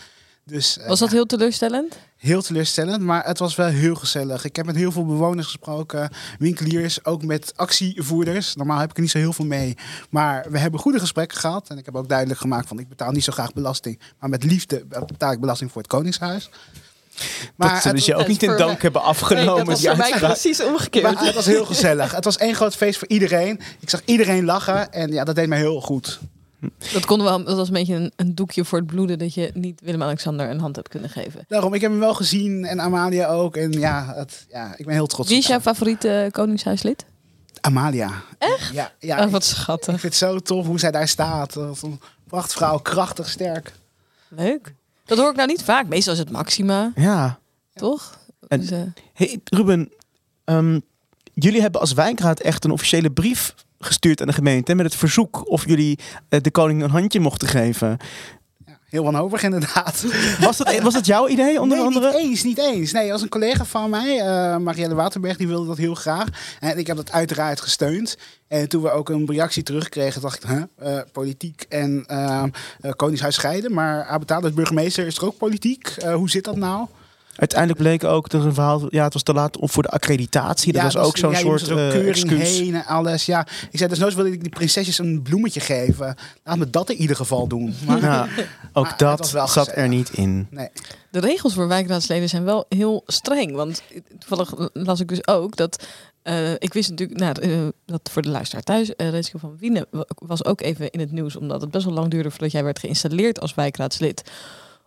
[0.50, 1.98] Dus eh, Was dat heel teleurstellend?
[2.16, 4.44] heel teleurstellend, maar het was wel heel gezellig.
[4.44, 8.54] Ik heb met heel veel bewoners gesproken, winkeliers, ook met actievoerders.
[8.54, 9.76] Normaal heb ik er niet zo heel veel mee.
[10.10, 11.68] Maar we hebben goede gesprekken gehad.
[11.68, 13.98] En ik heb ook duidelijk gemaakt van ik betaal niet zo graag belasting.
[14.18, 16.50] Maar met liefde betaal ik belasting voor het Koningshuis.
[17.56, 19.64] dat zullen ze je ook niet in dank hebben Nee, afgenomen.
[19.66, 21.04] dat was mij precies omgekeerd.
[21.04, 22.12] Maar het was heel gezellig.
[22.12, 23.60] Het was één groot feest voor iedereen.
[23.80, 26.20] Ik zag iedereen lachen en ja, dat deed mij heel goed.
[26.92, 29.50] Dat, konden wel, dat was een beetje een, een doekje voor het bloeden dat je
[29.54, 31.44] niet Willem-Alexander een hand hebt kunnen geven.
[31.48, 33.56] Daarom, ik heb hem wel gezien en Amalia ook.
[33.56, 37.04] En ja, het, ja ik ben heel trots Wie op is jouw favoriete koningshuislid?
[37.60, 38.10] Amalia.
[38.38, 38.72] Echt?
[38.74, 39.86] Ja, ja oh, ik, wat ik schattig.
[40.00, 41.56] vind het zo tof hoe zij daar staat.
[41.56, 43.72] Is Een prachtvrouw, krachtig, sterk.
[44.28, 44.74] Leuk.
[45.04, 45.86] Dat hoor ik nou niet vaak.
[45.86, 47.38] Meestal is het Maxima, Ja.
[47.74, 48.18] toch?
[48.48, 48.78] En- Dus, eh,
[49.14, 49.92] Hey, Ruben,
[50.44, 50.80] ehm,
[51.34, 55.50] jullie hebben als wijkraad echt een officiële brief gestuurd aan de gemeente met het verzoek
[55.50, 57.96] of jullie eh, de koning een handje mochten geven.
[58.66, 60.04] Ja, heel wanhopig inderdaad.
[60.40, 62.06] Was dat, was dat jouw idee onder nee, andere?
[62.06, 62.92] niet eens, niet eens.
[62.92, 66.28] Nee, als een collega van mij, eh Marielle Waterberg, die wilde dat heel graag.
[66.60, 68.16] En ik heb dat uiteraard gesteund.
[68.48, 72.42] En toen we ook een reactie terugkregen, dacht ik, huh, eh, politiek en eh,
[72.80, 73.72] eh, Koningshuis scheiden.
[73.72, 75.94] Maar Abetale, de burgemeester, is er ook politiek?
[76.14, 76.86] Hoe zit dat nou?
[77.40, 80.72] Uiteindelijk bleek ook dat een verhaal, ja, het was te laat voor de accreditatie.
[80.72, 82.58] Dat Ja, was dus- ook zo'n ja, soort eh, keuring excuus.
[82.58, 83.26] heen en alles.
[83.26, 86.14] Ja, ik zei, desnoods wilde ik die prinsesjes een bloemetje geven.
[86.44, 87.74] Laat me dat in ieder geval doen.
[87.86, 88.28] Maar, Ja,
[88.72, 89.74] ook Maar dat zat gezellig.
[89.76, 90.46] er niet in.
[90.50, 90.68] nee.
[91.10, 93.52] de regels voor wijkraadsleden zijn wel heel streng.
[93.54, 93.82] Want
[94.18, 95.86] toevallig las ik dus ook dat.
[96.22, 99.86] eh, ik wist natuurlijk, nou, eh, dat voor de luisteraar thuis, uh, Renske van Wiene
[99.90, 102.64] wa- was ook even in het nieuws, omdat het best wel lang duurde voordat jij
[102.64, 104.22] werd geïnstalleerd als wijkraadslid.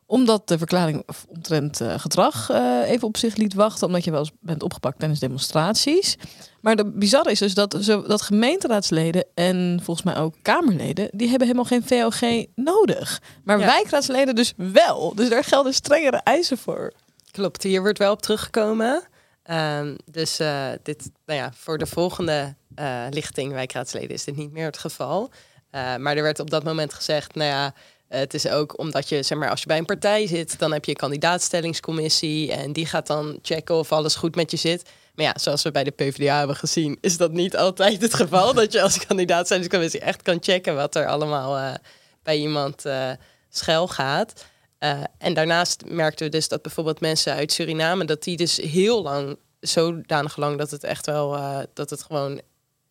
[0.05, 4.19] Omdat de verklaring omtrent eh, gedrag eh, even op zich liet wachten, omdat je wel
[4.19, 6.17] eens bent opgepakt tijdens demonstraties.
[6.61, 7.71] Maar de bizarre is dus dat,
[8.07, 13.21] dat gemeenteraadsleden en volgens mij ook Kamerleden, die hebben helemaal geen VOG nodig.
[13.43, 13.65] Maar Ja.
[13.65, 15.15] wijkraadsleden dus wel.
[15.15, 16.93] Dus daar gelden strengere eisen voor.
[17.31, 19.03] Klopt, hier wordt wel op teruggekomen.
[19.43, 22.55] Ehm, dus eh, dit, nou ja, voor de volgende
[23.09, 25.31] lichting wijkraadsleden is dit niet meer het geval.
[25.71, 27.73] Maar er werd op dat moment gezegd, nou ja,
[28.19, 30.85] het is ook omdat je, zeg maar, als je bij een partij zit, dan heb
[30.85, 34.89] je een kandidaatstellingscommissie en die gaat dan checken of alles goed met je zit.
[35.15, 38.53] Maar ja, zoals we bij de PvdA hebben gezien, is dat niet altijd het geval.
[38.63, 41.73] dat je als kandidaatstellingscommissie echt kan checken wat er allemaal eh,
[42.23, 43.11] bij iemand eh
[43.49, 44.45] schuil gaat.
[44.77, 49.01] Eh, en daarnaast merkten we dus dat bijvoorbeeld mensen uit Suriname, dat die dus heel
[49.01, 51.37] lang, zodanig lang dat het echt wel,
[51.73, 52.41] dat het gewoon,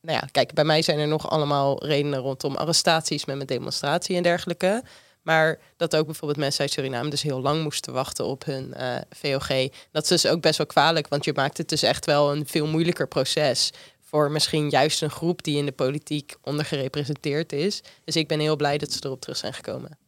[0.01, 4.17] nou ja, kijk, bij mij zijn er nog allemaal redenen rondom arrestaties met mijn demonstratie
[4.17, 4.83] en dergelijke.
[5.23, 8.97] Maar dat ook bijvoorbeeld mensen uit Suriname dus heel lang moesten wachten op hun eh,
[9.11, 9.49] VOG.
[9.91, 12.47] Dat is dus ook best wel kwalijk, want je maakt het dus echt wel een
[12.47, 13.71] veel moeilijker proces
[14.13, 17.83] voor misschien juist een groep die in de politiek ondergerepresenteerd is.
[18.05, 19.99] Dus ik ben heel blij dat ze erop terug zijn gekomen.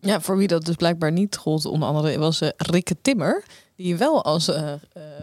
[0.00, 3.44] Ja, voor wie dat dus blijkbaar niet gold, onder andere was eh, Rikke Timmer.
[3.76, 4.72] Die wel als eh,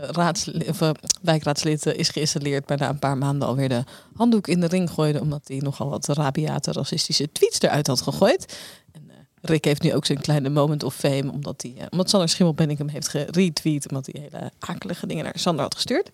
[0.02, 3.84] raadslid, of, wijkraadslid is geïnstalleerd, maar na een paar maanden alweer de
[4.16, 5.22] handdoek in de ring gooide.
[5.22, 8.58] Omdat hij nogal wat rabiate racistische tweets eruit had gegooid.
[9.46, 12.78] Rick heeft nu ook zijn kleine moment of fame, omdat, hij, eh, omdat Sander Schimmelpenninck
[12.78, 13.88] hem heeft geretweet.
[13.90, 16.12] Omdat hij hele akelige dingen naar Sander had gestuurd.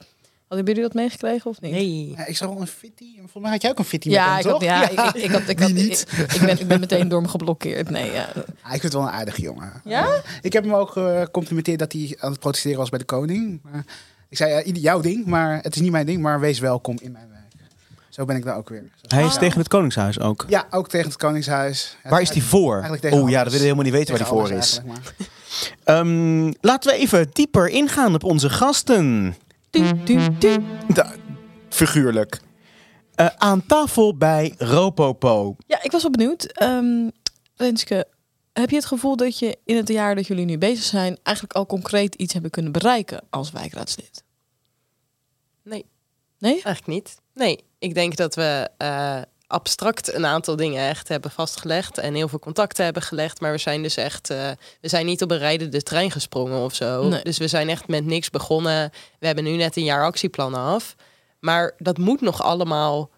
[0.47, 1.71] Hadden jullie dat meegekregen of niet?
[1.71, 2.13] Nee.
[2.17, 3.05] Ja, ik zag wel een fitty.
[3.15, 4.69] Volgens mij had jij ook een fitty Ja, met ik hem, had, toch?
[4.69, 6.05] ja, ik, ik, ik had, ik, had, niet?
[6.11, 7.89] ik, ik ben, ik ben meteen door hem geblokkeerd.
[7.89, 8.29] Nee, ja.
[8.61, 9.81] Ah, ik vind het wel een aardige jongen.
[9.83, 10.21] Ja?
[10.41, 13.59] Ik heb hem ook gecomplimenteerd dat hij aan het protesteren was bij de koning.
[13.63, 13.85] Maar
[14.29, 16.21] ik zei, jouw ding, maar het is niet mijn ding.
[16.21, 17.27] Maar wees welkom in mijn.
[18.19, 18.83] Zo ben ik daar ook weer.
[19.07, 19.39] Hij is Ah.
[19.39, 20.45] tegen het Koningshuis ook.
[20.47, 21.97] Ja, ook tegen het Koningshuis.
[22.03, 22.77] Ja, Waar is die voor?
[23.09, 24.79] Oh ja, dat willen we helemaal niet weten waar die voor is.
[25.83, 29.35] Ehm, laten we even dieper ingaan op onze gasten.
[29.69, 30.57] Du, du, du.
[30.87, 31.13] Da-
[31.69, 32.39] figuurlijk.
[33.15, 35.55] Eh, aan tafel bij Ropopo.
[35.67, 36.43] Ja, ik was wel benieuwd.
[36.45, 37.09] Ehm
[37.55, 38.07] Renske,
[38.53, 41.17] heb je het gevoel dat je in het jaar dat jullie nu bezig zijn...
[41.23, 44.23] eigenlijk al concreet iets hebben kunnen bereiken als wijkraadslid?
[45.63, 45.85] Nee.
[46.39, 46.51] Nee?
[46.51, 47.17] Eigenlijk niet.
[47.33, 52.27] Nee, ik denk dat we eh, abstract een aantal dingen echt hebben vastgelegd en heel
[52.27, 53.39] veel contacten hebben gelegd.
[53.39, 54.49] Maar we zijn dus echt, eh,
[54.81, 57.07] we zijn niet op een rijdende trein gesprongen of zo.
[57.07, 57.23] Nee.
[57.23, 58.91] Dus we zijn echt met niks begonnen.
[59.19, 60.95] We hebben nu net een jaar actieplan af.
[61.39, 63.09] Maar dat moet nog allemaal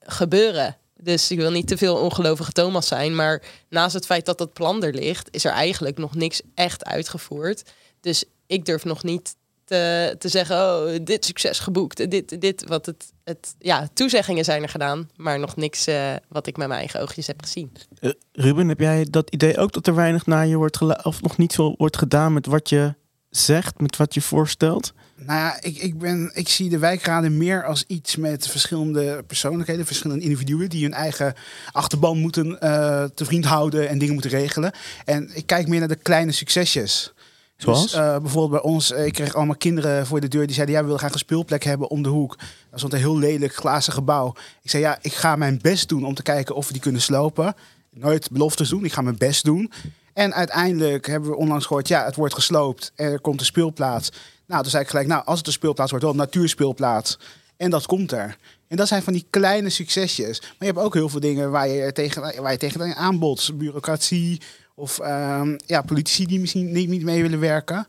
[0.00, 0.76] gebeuren.
[1.00, 3.14] Dus ik wil niet te veel ongelovige Thomas zijn.
[3.14, 6.84] Maar naast het feit dat dat plan er ligt, is er eigenlijk nog niks echt
[6.84, 7.62] uitgevoerd.
[8.00, 9.36] Dus ik durf nog niet
[9.68, 12.10] te, te zeggen, oh, dit succes geboekt.
[12.10, 16.46] Dit, dit, wat het, het, ja, toezeggingen zijn er gedaan, maar nog niks eh, wat
[16.46, 17.72] ik met mijn eigen oogjes heb gezien.
[18.00, 21.22] Eh, Ruben, heb jij dat idee ook dat er weinig naar je wordt gelu- of
[21.22, 22.94] nog niet veel wordt gedaan met wat je
[23.30, 24.92] zegt, met wat je voorstelt?
[25.16, 29.86] Nou ja, ik, ik, ben, ik zie de wijkraden meer als iets met verschillende persoonlijkheden,
[29.86, 31.34] verschillende individuen die hun eigen
[31.72, 34.72] achterban moeten eh, te vriend houden en dingen moeten regelen.
[35.04, 37.12] En ik kijk meer naar de kleine succesjes.
[37.58, 37.82] Zoals?
[37.82, 40.74] Dus, eh, bijvoorbeeld bij ons, eh, ik kreeg allemaal kinderen voor de deur die zeiden:
[40.74, 42.36] Ja, we willen graag een speelplek hebben om de hoek.
[42.70, 44.34] Dat stond een heel lelijk glazen gebouw.
[44.62, 47.00] Ik zei: Ja, ik ga mijn best doen om te kijken of we die kunnen
[47.00, 47.54] slopen.
[47.90, 49.72] Nooit beloftes doen, ik ga mijn best doen.
[50.12, 54.12] En uiteindelijk hebben we onlangs gehoord: Ja, het wordt gesloopt en er komt een speelplaats.
[54.46, 57.18] Nou, toen zei ik gelijk: Nou, als het een speelplaats wordt, wel een natuurspeelplaats.
[57.56, 58.36] En dat komt er.
[58.68, 60.40] En dat zijn van die kleine succesjes.
[60.40, 63.56] Maar je hebt ook heel veel dingen waar je tegen, waar je tegen aanbotst.
[63.56, 64.40] Bureaucratie
[64.78, 67.86] of ehm, ja, politici die misschien niet, niet mee willen werken.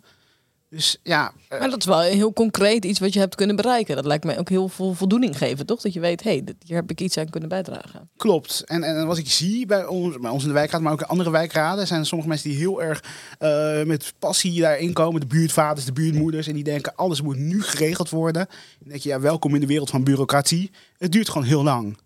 [0.69, 3.95] Dus ja, eh, Maar dat is wel heel concreet iets wat je hebt kunnen bereiken.
[3.95, 5.81] Dat lijkt mij ook heel veel voldoening geven, toch?
[5.81, 8.09] Dat je weet, hé, hey, hier heb ik iets aan kunnen bijdragen.
[8.17, 8.63] Klopt.
[8.65, 11.07] En, en wat ik zie bij ons, bij ons in de wijkraad, maar ook in
[11.07, 13.03] andere wijkraden, zijn er sommige mensen die heel erg
[13.39, 15.19] eh, met passie daarin komen.
[15.21, 16.47] De buurtvaders, de buurtmoeders.
[16.47, 18.41] En die denken, alles moet nu geregeld worden.
[18.41, 20.71] En dan denk je, ja, welkom in de wereld van bureaucratie.
[20.97, 21.97] Het duurt gewoon heel lang.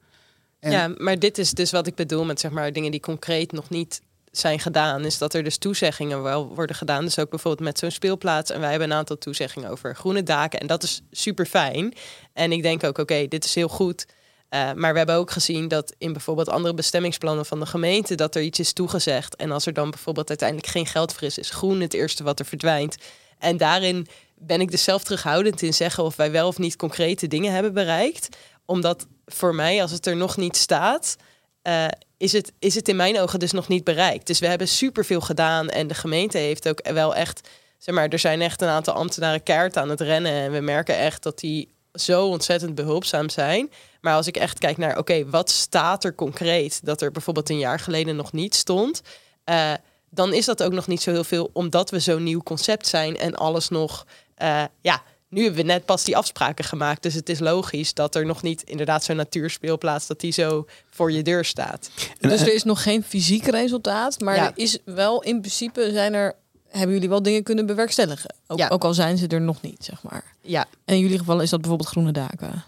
[0.59, 3.51] En- Ja, maar dit is dus wat ik bedoel met zeg maar dingen die concreet
[3.51, 4.01] nog niet
[4.37, 7.03] zijn gedaan, is dat er dus toezeggingen wel worden gedaan.
[7.03, 8.51] Dus ook bijvoorbeeld met zo'n speelplaats.
[8.51, 10.59] En wij hebben een aantal toezeggingen over groene daken.
[10.59, 11.93] En dat is super fijn.
[12.33, 14.05] En ik denk ook, oké, dit is heel goed.
[14.49, 18.35] Eh, maar we hebben ook gezien dat in bijvoorbeeld andere bestemmingsplannen van de gemeente dat
[18.35, 19.35] er iets is toegezegd.
[19.35, 22.39] En als er dan bijvoorbeeld uiteindelijk geen geld voor is, is groen het eerste wat
[22.39, 22.97] er verdwijnt.
[23.39, 27.27] En daarin ben ik dus zelf terughoudend in zeggen of wij wel of niet concrete
[27.27, 28.37] dingen hebben bereikt.
[28.65, 31.15] Omdat voor mij, als het er nog niet staat,
[31.61, 31.85] eh,
[32.23, 34.27] is, het, is het in mijn ogen dus nog niet bereikt.
[34.27, 38.19] Dus we hebben superveel gedaan en de gemeente heeft ook wel echt, zeg maar, er
[38.19, 40.31] zijn echt een aantal ambtenaren keihard aan het rennen.
[40.31, 43.71] En we merken echt dat die zo ontzettend behulpzaam zijn.
[44.01, 47.57] Maar als ik echt kijk naar, oké, wat staat er concreet dat er bijvoorbeeld een
[47.57, 49.01] jaar geleden nog niet stond,
[49.43, 49.73] eh,
[50.09, 53.17] dan is dat ook nog niet zo heel veel, omdat we zo'n nieuw concept zijn
[53.17, 54.05] en alles nog,
[54.35, 57.03] eh, ja, nu hebben we net pas die afspraken gemaakt.
[57.03, 61.11] Dus het is logisch dat er nog niet inderdaad zo'n natuurspeelplaats, dat die zo voor
[61.11, 61.89] je deur staat.
[62.19, 64.45] En, dus eh, er is nog geen fysiek resultaat, maar Ja.
[64.45, 66.35] er is wel in principe zijn er
[66.69, 68.35] hebben jullie wel dingen kunnen bewerkstelligen.
[68.47, 68.67] Ook, Ja.
[68.67, 70.23] ook al zijn ze er nog niet, zeg maar.
[70.41, 72.63] Ja, En in jullie geval is dat bijvoorbeeld groene daken.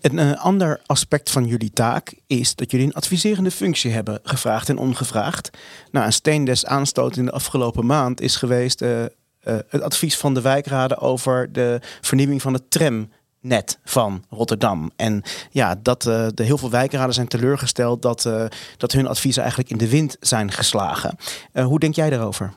[0.00, 4.68] Een eh, ander aspect van jullie taak is dat jullie een adviserende functie hebben, gevraagd
[4.68, 5.50] en ongevraagd.
[5.90, 9.04] Nou, een steen des aanstoot in de afgelopen maand is geweest eh,
[9.44, 14.90] het advies van de wijkraden over de vernieuwing van het tramnet van Rotterdam.
[14.96, 18.44] En ja, dat eh, de heel veel wijkraden zijn teleurgesteld dat, eh,
[18.76, 21.16] dat hun adviezen eigenlijk in de wind zijn geslagen.
[21.52, 22.52] Eh, hoe denk jij daarover?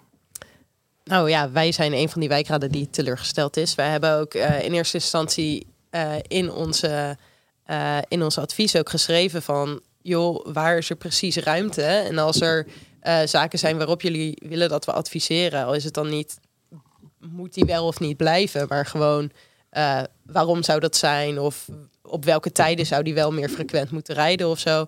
[1.04, 3.76] Nou ja, wij zijn een van die wijkraden die teleurgesteld is.
[3.76, 7.18] Wij hebben ook eh, in eerste instantie eh, in, onze,
[7.64, 9.82] eh, in ons advies ook geschreven van...
[10.02, 11.82] joh, waar is er precies ruimte?
[11.82, 12.68] En als er
[13.00, 15.66] eh, zaken zijn waarop jullie willen dat we adviseren...
[15.66, 16.40] al is het dan niet,
[17.20, 18.66] moet die wel of niet blijven...
[18.68, 19.32] maar gewoon,
[19.70, 21.40] eh, waarom zou dat zijn?
[21.40, 21.70] Of
[22.02, 24.86] op welke tijden zou die wel meer frequent moeten rijden of zo?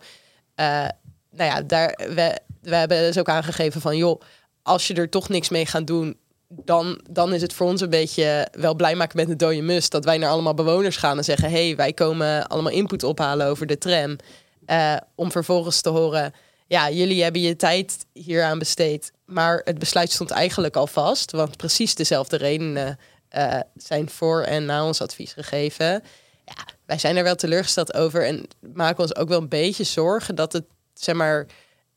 [0.56, 0.88] Eh,
[1.32, 3.98] nou ja, daar, we, we hebben dus ook aangegeven van...
[3.98, 4.22] joh,
[4.62, 6.18] als je er toch niks mee gaat doen,
[6.50, 9.90] dan, dan is het voor ons een beetje wel blij maken met een dode mus.
[9.90, 13.68] Dat wij naar allemaal bewoners gaan en zeggen: hey, wij komen allemaal input ophalen over
[13.68, 14.16] de tram.
[14.66, 16.34] Eh, om vervolgens te horen:
[16.70, 19.12] ja, jullie hebben je tijd hier aan besteed.
[19.26, 21.32] Maar het besluit stond eigenlijk al vast.
[21.32, 26.04] Want precies dezelfde redenen eh, zijn voor en na ons advies gegeven.
[26.46, 30.36] Ja, wij zijn er wel teleurgesteld over en maken ons ook wel een beetje zorgen
[30.36, 31.46] dat het, zeg maar,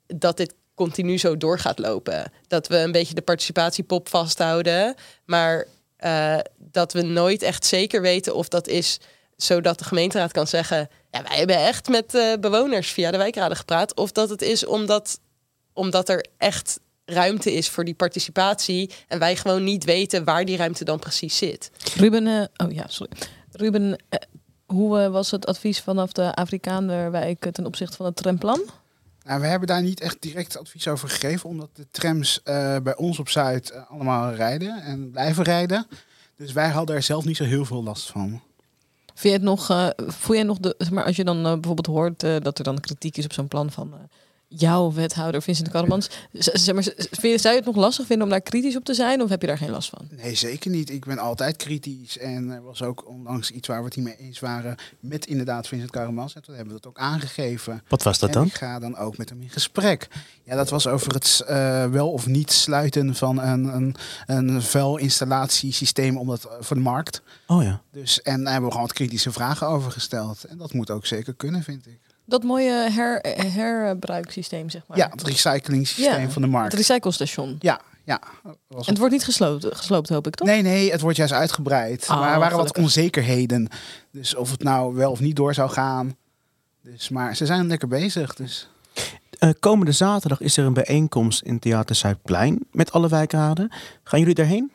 [0.07, 2.33] dat dit continu zo door gaat lopen.
[2.47, 8.35] Dat we een beetje de participatiepop vasthouden, maar eh, dat we nooit echt zeker weten
[8.35, 8.99] of dat is
[9.45, 13.57] zodat de gemeenteraad kan zeggen: ja, wij hebben echt met eh, bewoners via de wijkraden
[13.57, 15.21] gepraat, of dat het is omdat,
[15.73, 20.57] omdat er echt ruimte is voor die participatie en wij gewoon niet weten waar die
[20.57, 21.71] ruimte dan precies zit.
[21.97, 23.13] Ruben, eh, oh ja, sorry.
[23.51, 24.19] Ruben, eh,
[24.67, 28.61] hoe was het advies vanaf de Afrikaanderwijk ten opzichte van het tramplan?
[29.25, 32.97] Nou, we hebben daar niet echt direct advies over gegeven, omdat de trams eh, bij
[32.97, 35.87] ons op Zuid allemaal rijden en blijven rijden.
[36.37, 38.43] Dus wij hadden er zelf niet zo heel veel last van.
[39.15, 41.53] Vind je het nog, eh, voel jij nog de, zeg maar als je dan eh,
[41.53, 43.95] bijvoorbeeld hoort eh, dat er dan kritiek is op zo'n plan van
[44.57, 48.07] jouw wethouder Vincent Karremans, z- zeg maar, z- vind je, zou je het nog lastig
[48.07, 50.09] vinden om daar kritisch op te zijn of heb je daar geen last van?
[50.17, 50.91] Nee, zeker niet.
[50.91, 52.19] Ik ben altijd kritisch.
[52.19, 55.69] En er was ook onlangs iets waar we het niet mee eens waren met inderdaad
[55.69, 56.35] Vincent Karremans.
[56.35, 57.83] En toen hebben we dat ook aangegeven.
[57.89, 58.47] Wat was dat en dan?
[58.47, 60.09] ik ga dan ook met hem in gesprek.
[60.45, 63.95] Ja, dat was over het eh, wel of niet sluiten van een, een,
[64.27, 67.23] een vuilinstallatiesysteem om dat, eh, voor de markt.
[67.47, 67.83] Oh ja.
[67.93, 70.45] Dus, en daar hebben we gewoon wat kritische vragen over gesteld.
[70.45, 72.01] En dat moet ook zeker kunnen, vind ik.
[72.25, 73.19] Dat mooie her,
[73.53, 74.99] herbruiksysteem, zeg maar.
[74.99, 76.73] Ja, het recycling systeem Ja, van de markt.
[76.73, 77.57] Het recyclestation.
[77.59, 78.21] Ja, ja.
[78.45, 80.49] En het wordt niet gesloopt, gesloopt hoop ik toch?
[80.49, 82.09] Nee, nee, het wordt juist uitgebreid.
[82.11, 83.69] Oh, maar er waren wat onzekerheden.
[84.11, 86.17] Dus of het nou wel of niet door zou gaan.
[86.83, 88.35] Dus, maar ze zijn lekker bezig.
[88.35, 88.69] Dus.
[89.39, 93.73] Eh, komende zaterdag is er een bijeenkomst in Theater Zuidplein met alle wijkraden.
[94.05, 94.73] Gaan jullie daarheen?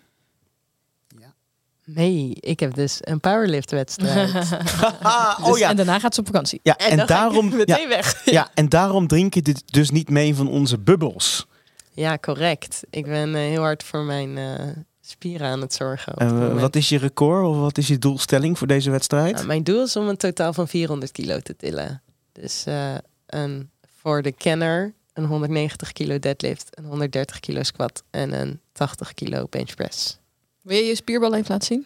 [1.93, 4.33] Nee, ik heb dus een powerlift-wedstrijd.
[5.45, 6.59] Dus- En daarna gaat ze op vakantie.
[6.63, 8.21] Ja, en, dan ga ik daarom, ja, meteen weg.
[8.25, 11.47] ja, en daarom drink je dit dus niet mee van onze bubbels.
[11.91, 12.81] Ja, correct.
[12.89, 14.65] Ik ben eh, heel hard voor mijn eh,
[15.01, 16.13] spieren aan het zorgen.
[16.13, 18.91] op En, het eh, wat is je record of wat is je doelstelling voor deze
[18.91, 19.33] wedstrijd?
[19.33, 22.01] Nou, mijn doel is om een totaal van 400 kilo te tillen.
[22.31, 22.95] Dus eh,
[23.25, 29.13] een, voor de kenner een 190 kilo deadlift, een 130 kilo squat en een 80
[29.13, 30.19] kilo bench press.
[30.67, 31.85] Wil je je spierbal even laten zien?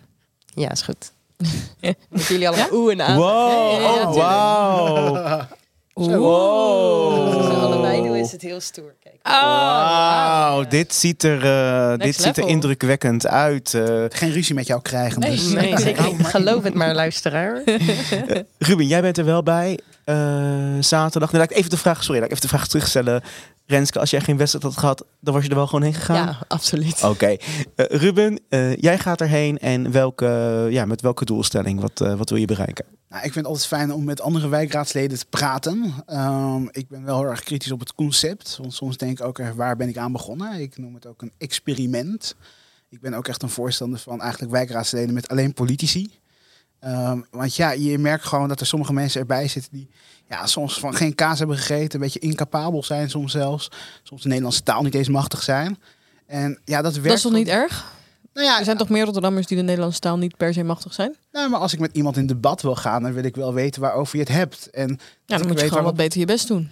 [0.54, 1.12] Ja, is goed.
[2.10, 3.18] Moeten jullie allemaal oeh en aan.
[3.18, 5.46] Wow, Ja, ja, ja, oh, tuurlijk.
[5.94, 6.08] wauw.
[6.08, 7.62] Als we Wow.
[7.64, 8.96] allebei doen is het heel stoer.
[9.04, 9.16] Kijk.
[9.24, 13.74] Wauw, dit ziet er, eh, dit ziet er indrukwekkend uit.
[13.74, 15.20] Eh, Geen ruzie met jou krijgen.
[15.20, 15.52] Nee, dus.
[15.52, 15.76] Nee,
[16.24, 17.62] Geloof het maar, luisteraar.
[18.58, 20.16] Ruben, jij bent er wel bij eh,
[20.80, 21.32] zaterdag.
[21.32, 23.22] Nu laat ik even de vraag, sorry, laat ik even de vraag terugstellen.
[23.66, 26.16] Renske, als jij geen wedstrijd had gehad, dan was je er wel gewoon heen gegaan?
[26.16, 27.04] Ja, absoluut.
[27.04, 27.26] Oké.
[27.26, 27.36] Eh,
[27.76, 31.82] Ruben, eh, jij gaat erheen en welke, ja, met welke doelstelling?
[31.82, 32.86] Wat, eh, wat wil je bereiken?
[33.12, 35.94] Nou, ik vind het altijd fijn om met andere wijkraadsleden te praten.
[36.06, 38.58] Ehm, ik ben wel heel erg kritisch op het concept.
[38.58, 40.60] Want soms denk ik ook, eh, waar ben ik aan begonnen?
[40.60, 42.36] Ik noem het ook een experiment.
[42.90, 46.20] Ik ben ook echt een voorstander van eigenlijk wijkraadsleden met alleen politici.
[46.80, 49.90] Ehm, want ja, je merkt gewoon dat er sommige mensen erbij zitten die
[50.30, 53.72] ja, soms van geen kaas hebben gegeten, een beetje incapabel zijn soms zelfs.
[54.04, 55.78] Soms de Nederlandse taal niet eens machtig zijn.
[56.26, 57.08] En ja, dat werkt.
[57.08, 58.00] Dat is toch niet erg?
[58.34, 60.94] Nou ja, Er zijn toch meer Rotterdammers die de Nederlandse taal niet per se machtig
[60.94, 61.16] zijn?
[61.32, 63.82] nou, maar als ik met iemand in debat wil gaan, dan wil ik wel weten
[63.82, 64.70] waarover je het hebt.
[64.70, 66.70] En Ja, dan moet je gewoon waarop- wat beter je best doen.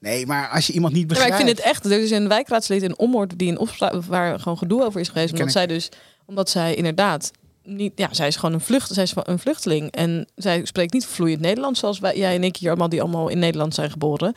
[0.00, 1.40] Nee, maar als je iemand niet Ja, maar begrijpt...
[1.40, 1.84] ik vind het echt.
[1.92, 5.32] Er is een wijkraadslid in Ommoord die in opspraak waar gewoon gedoe over is geweest.
[5.32, 5.88] Omdat zij dus,
[6.26, 7.30] omdat zij inderdaad
[7.62, 11.06] niet, ja, zij is gewoon een vlucht, zij is een vluchteling en zij spreekt niet
[11.06, 14.34] vloeiend Nederlands zoals wij, jij en ik hier allemaal die allemaal in Nederland zijn geboren.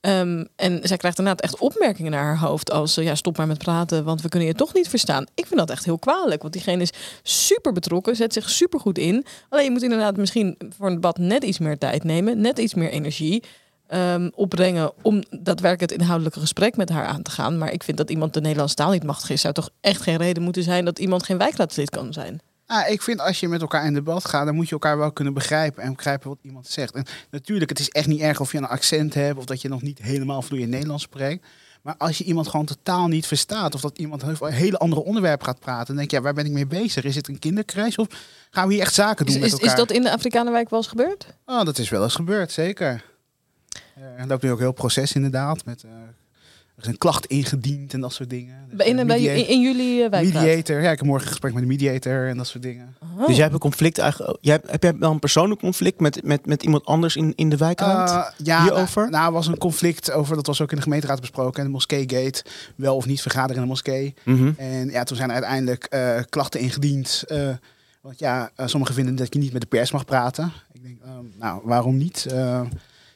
[0.00, 3.46] Ehm, en zij krijgt inderdaad echt opmerkingen naar haar hoofd als eh, ja stop maar
[3.46, 5.26] met praten, want we kunnen je toch niet verstaan.
[5.34, 8.98] Ik vind dat echt heel kwalijk, want diegene is super betrokken, zet zich super goed
[8.98, 9.24] in.
[9.48, 12.74] Alleen je moet inderdaad misschien voor een debat net iets meer tijd nemen, net iets
[12.74, 13.42] meer energie
[13.86, 17.58] ehm, opbrengen om daadwerkelijk het inhoudelijke gesprek met haar aan te gaan.
[17.58, 20.16] Maar ik vind dat iemand de Nederlandse taal niet machtig is, zou toch echt geen
[20.16, 22.40] reden moeten zijn dat iemand geen wijkraadslid kan zijn.
[22.70, 25.12] Ah, ik vind als je met elkaar in debat gaat, dan moet je elkaar wel
[25.12, 26.94] kunnen begrijpen en begrijpen wat iemand zegt.
[26.94, 29.68] En natuurlijk, het is echt niet erg of je een accent hebt of dat je
[29.68, 31.46] nog niet helemaal vloeiend Nederlands spreekt.
[31.82, 35.02] Maar als je iemand gewoon totaal niet verstaat of dat iemand over een hele andere
[35.04, 37.04] onderwerp gaat praten, dan denk je, ja, waar ben ik mee bezig?
[37.04, 38.06] Is het een kinderkruis of
[38.50, 39.66] gaan we hier echt zaken doen Is, met elkaar?
[39.66, 41.26] is dat in de Afrikanenwijk wel eens gebeurd?
[41.46, 43.04] Oh, dat is wel eens gebeurd, zeker.
[44.16, 45.64] Er loopt nu ook heel proces inderdaad.
[45.64, 45.90] Met, eh,
[46.82, 48.56] is een klacht ingediend en dat soort dingen.
[48.70, 50.42] Dus, In, eh, bij, in, in jullie uh, wijkraad?
[50.42, 50.80] mediator.
[50.82, 52.96] Ja, ik heb morgen een gesprek met de mediator en dat soort dingen.
[53.02, 53.18] Oh.
[53.26, 54.38] Dus jij hebt een conflict eigenlijk.
[54.40, 57.48] Jij, hebt- heb jij wel een persoonlijk conflict met, met, met iemand anders in, in
[57.48, 58.10] de wijkraad?
[58.10, 59.00] Eh, ja, Hierover?
[59.02, 62.44] Nou, nou, was een conflict over, dat was ook in de gemeenteraad besproken, de moskeegate.
[62.76, 64.14] Wel of niet vergaderen in de moskee.
[64.24, 64.52] Mhm.
[64.56, 67.24] En ja, toen zijn er uiteindelijk eh, klachten ingediend.
[67.26, 67.48] eh,
[68.00, 70.52] want ja, eh, sommigen vinden dat je niet met de pers mag praten.
[70.72, 72.26] Ik denk, ehm, nou, waarom niet?
[72.30, 72.60] Eh,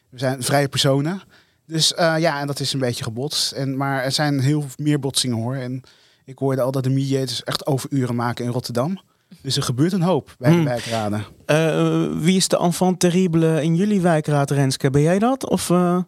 [0.09, 1.21] we zijn vrije personen.
[1.67, 3.53] Dus eh, ja, en dat is een beetje gebotst.
[3.53, 5.55] En, maar er zijn heel meer botsingen hoor.
[5.55, 5.83] En
[6.25, 9.01] ik hoorde al dat de mediators echt overuren maken in Rotterdam.
[9.43, 10.65] Dus er gebeurt een hoop bij de Hmm.
[10.65, 11.25] wijkraden.
[11.47, 14.91] Eh, wie is de enfant terrible in jullie wijkraad, Renske?
[14.91, 15.49] Ben jij dat?
[15.49, 15.99] Of, eh?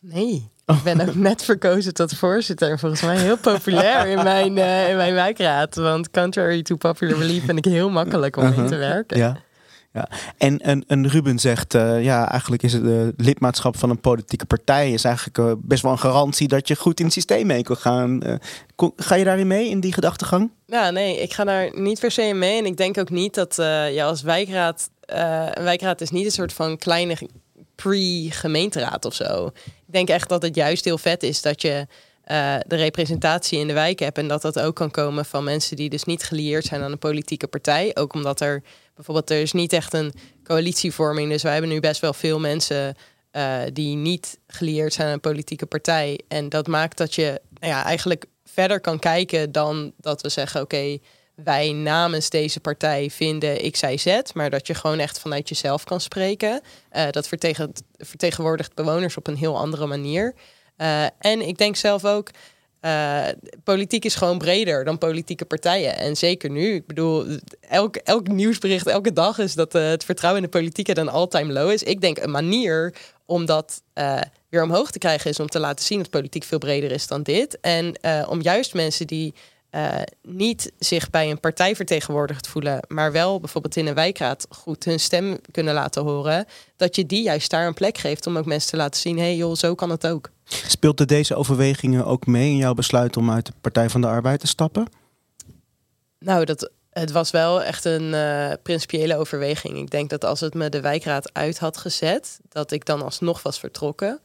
[0.00, 0.52] Nee.
[0.66, 2.78] Ik ben ook net verkozen tot voorzitter.
[2.78, 5.74] Volgens mij heel populair in mijn, eh, in mijn wijkraad.
[5.74, 9.18] Want contrary to popular belief ben ik heel makkelijk om mee te werken.
[9.18, 9.36] Ja.
[9.94, 10.08] Ja.
[10.38, 14.46] En, en, en Ruben zegt, eh, ja, eigenlijk is het uh, lidmaatschap van een politieke
[14.46, 17.62] partij is eigenlijk eh, best wel een garantie dat je goed in het systeem mee
[17.62, 18.22] kan gaan.
[18.22, 18.34] Eh,
[18.74, 20.50] ko- ga je daarin mee, in die gedachtegang?
[20.66, 22.58] Ja, nee, ik ga daar niet per se mee.
[22.58, 23.54] En ik denk ook niet dat
[23.90, 24.90] ja, als wijkraad...
[25.52, 27.16] een wijkraad is niet een soort van kleine
[27.74, 29.50] pre-gemeenteraad of zo.
[29.64, 31.86] Ik denk echt dat het juist heel vet is dat je
[32.66, 34.18] de representatie in de wijk hebt.
[34.18, 36.98] En dat dat ook kan komen van mensen die dus niet gelieerd zijn aan een
[36.98, 37.90] politieke partij.
[37.94, 38.62] Ook omdat er
[38.94, 40.12] bijvoorbeeld, er is niet echt een
[40.44, 41.30] coalitievorming.
[41.30, 42.94] Dus wij hebben nu best wel veel mensen
[43.30, 46.20] eh, die niet gelieerd zijn aan een politieke partij.
[46.28, 50.60] En dat maakt dat je nou ja, eigenlijk verder kan kijken dan dat we zeggen:
[50.60, 50.98] oké,
[51.34, 54.20] wij namens deze partij vinden X, Y, Z.
[54.34, 56.60] Maar dat je gewoon echt vanuit jezelf kan spreken.
[56.88, 60.34] Eh, dat vertegen, vertegenwoordigt bewoners op een heel andere manier.
[60.78, 62.30] Uh, en ik denk zelf ook.
[62.84, 63.26] Uh,
[63.64, 65.96] politiek is gewoon breder dan politieke partijen.
[65.96, 66.74] En zeker nu.
[66.74, 67.26] Ik bedoel,
[67.60, 71.52] elk, elk nieuwsbericht, elke dag is dat uh, het vertrouwen in de politiek een all-time
[71.52, 71.82] low is.
[71.82, 72.94] Ik denk een manier
[73.26, 76.58] om dat uh, weer omhoog te krijgen is om te laten zien dat politiek veel
[76.58, 77.60] breder is dan dit.
[77.60, 77.94] En
[78.28, 79.34] om juist mensen die
[79.74, 84.84] uh, niet zich bij een partij vertegenwoordigd voelen, maar wel bijvoorbeeld in een wijkraad goed
[84.84, 86.46] hun stem kunnen laten horen,
[86.76, 89.22] dat je die juist daar een plek geeft om ook mensen te laten zien, hé
[89.22, 90.30] hey joh, zo kan het ook.
[90.44, 94.40] Speelt deze overwegingen ook mee in jouw besluit om uit de Partij van de Arbeid
[94.40, 94.86] te stappen?
[96.18, 99.78] Nou, dat, het was wel echt een uh, principiële overweging.
[99.78, 103.42] Ik denk dat als het me de wijkraad uit had gezet, dat ik dan alsnog
[103.42, 104.20] was vertrokken.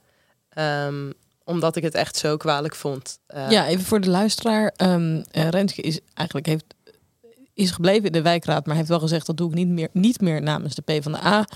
[0.58, 1.14] Um,
[1.50, 3.20] omdat ik het echt zo kwalijk vond.
[3.28, 4.74] Eh, ja, even voor de luisteraar.
[4.76, 6.66] Ehm eh, Renske is eigenlijk heeft,
[7.54, 10.22] is gebleven in de wijkraad, maar heeft wel gezegd dat doe ik niet meer, niet
[10.22, 11.47] meer namens de PvdA.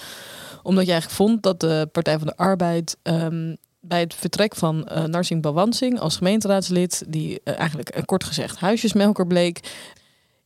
[0.63, 4.87] Omdat je eigenlijk vond dat de Partij van de Arbeid ehm, bij het vertrek van
[4.87, 9.59] eh Narsing Bawansing als gemeenteraadslid, die eigenlijk kort gezegd huisjesmelker bleek.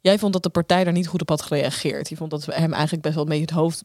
[0.02, 2.10] Jij vond dat de partij daar niet goed op had gereageerd.
[2.10, 3.84] Je vond dat hem eigenlijk best wel een beetje het hoofd,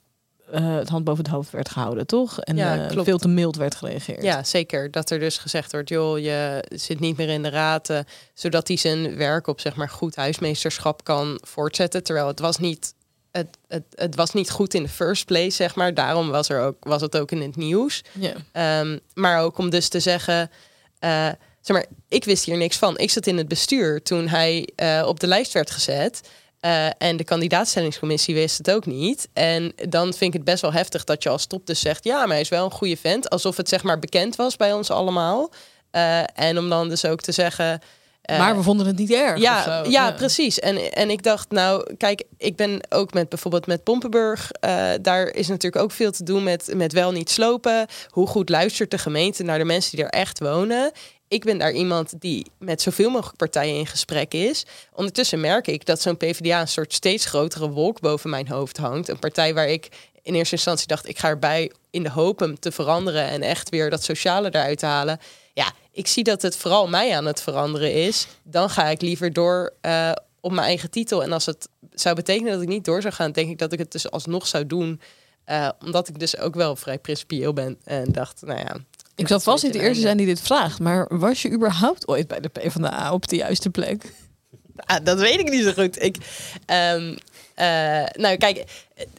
[0.53, 2.40] eh, het hand boven het hoofd werd gehouden, toch?
[2.40, 4.22] En Ja, eh, veel te mild werd gereageerd.
[4.22, 4.90] Ja, zeker.
[4.90, 7.92] Dat er dus gezegd wordt, joh, je zit niet meer in de raad,
[8.34, 12.03] zodat hij zijn werk op zeg maar goed huismeesterschap kan voortzetten.
[12.03, 12.94] Terwijl het was niet,
[13.30, 15.94] het, het, het was niet goed in de first place, zeg maar.
[15.94, 18.03] Daarom was, er ook, was het ook in het nieuws.
[18.53, 20.50] Ehm, maar ook om dus te zeggen,
[20.98, 21.28] eh,
[21.61, 22.98] zeg maar, ik wist hier niks van.
[22.98, 24.68] Ik zat in het bestuur toen hij
[25.05, 26.20] op de lijst werd gezet.
[26.62, 29.28] Eh, en de kandidaatstellingscommissie wist het ook niet.
[29.32, 32.04] En dan vind ik het best wel heftig dat je als top dus zegt...
[32.04, 33.30] ja, maar hij is wel een goede vent.
[33.30, 35.52] Alsof het zeg maar bekend was bij ons allemaal.
[35.90, 37.80] Eh, en om dan dus ook te zeggen...
[38.22, 39.40] eh, maar we vonden het niet erg.
[39.40, 40.58] ja, ja, precies.
[40.60, 44.50] En, en ik dacht, nou, kijk, ik ben ook met bijvoorbeeld met Pompenburg.
[45.00, 47.86] daar is natuurlijk ook veel te doen met, met wel niet slopen.
[48.08, 50.92] Hoe goed luistert de gemeente naar de mensen die er echt wonen?
[51.32, 54.64] Ik ben daar iemand die met zoveel mogelijk partijen in gesprek is.
[54.94, 59.08] Ondertussen merk ik dat zo'n PvdA een soort steeds grotere wolk boven mijn hoofd hangt.
[59.08, 59.88] Een partij waar ik
[60.22, 63.68] in eerste instantie dacht, ik ga erbij in de hoop hem te veranderen en echt
[63.68, 65.20] weer dat sociale eruit te halen.
[65.54, 68.26] Ja, ik zie dat het vooral mij aan het veranderen is.
[68.42, 71.22] Dan ga ik liever door eh, op mijn eigen titel.
[71.22, 73.78] En als het zou betekenen dat ik niet door zou gaan, denk ik dat ik
[73.78, 75.00] het dus alsnog zou doen.
[75.44, 77.78] Eh, omdat ik dus ook wel vrij principieel ben.
[77.84, 78.76] En dacht, nou ja.
[79.22, 82.28] Ik zal vast niet de eerste zijn die dit vraagt, maar was je überhaupt ooit
[82.28, 84.12] bij de PvdA op de juiste plek?
[84.76, 86.02] Ah, dat weet ik niet zo goed.
[86.02, 86.16] Ik,
[86.66, 87.16] ehm,
[87.54, 88.64] eh, nou, kijk,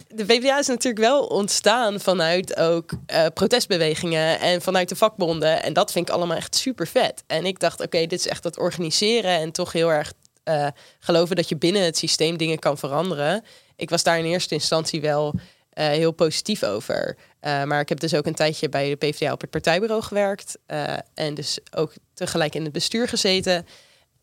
[0.07, 5.63] de PvdA is natuurlijk wel ontstaan vanuit ook eh, protestbewegingen en vanuit de vakbonden.
[5.63, 7.23] En dat vind ik allemaal echt super vet.
[7.27, 10.67] En ik dacht, oké, dit is echt dat organiseren en toch heel erg eh,
[10.99, 13.43] geloven dat je binnen het systeem dingen kan veranderen.
[13.75, 15.33] Ik was daar in eerste instantie wel
[15.73, 17.17] eh, heel positief over.
[17.39, 20.57] Eh, maar ik heb dus ook een tijdje bij de PvdA op het partijbureau gewerkt.
[20.65, 23.65] eh, en dus ook tegelijk in het bestuur gezeten.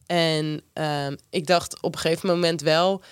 [0.06, 3.02] En ehm, ik dacht op een gegeven moment wel,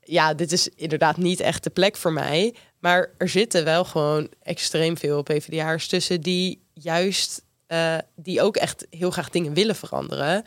[0.00, 2.54] ja, dit is inderdaad niet echt de plek voor mij.
[2.78, 7.42] Maar er zitten wel gewoon extreem veel PvdA'ers tussen die juist,
[8.16, 10.44] die ook echt heel graag dingen willen veranderen.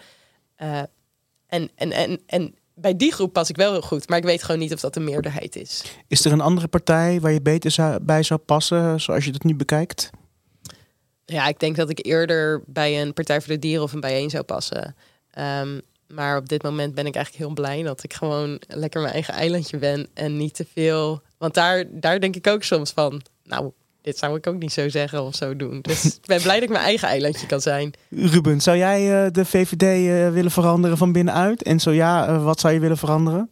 [0.55, 4.43] En, en, en, en bij die groep pas ik wel heel goed, maar ik weet
[4.43, 5.83] gewoon niet of dat de meerderheid is.
[6.07, 9.43] Is er een andere partij waar je beter zou, bij zou passen, zoals je dat
[9.43, 10.09] nu bekijkt?
[11.25, 14.29] Ja, ik denk dat ik eerder bij een Partij voor de Dieren of een bijeen
[14.29, 14.95] zou passen.
[15.31, 19.13] Ehm, maar op dit moment ben ik eigenlijk heel blij dat ik gewoon lekker mijn
[19.13, 21.21] eigen eilandje ben en niet te veel.
[21.37, 23.71] Want daar, daar denk ik ook soms van, nou,
[24.07, 25.81] dit zou ik ook niet zo zeggen of zo doen.
[25.81, 27.93] Dus ik ben blij dat ik mijn eigen eilandje kan zijn.
[28.09, 31.63] Ruben, zou jij eh, de VVD eh, willen veranderen van binnenuit?
[31.63, 33.49] En zo ja, eh, wat zou je willen veranderen?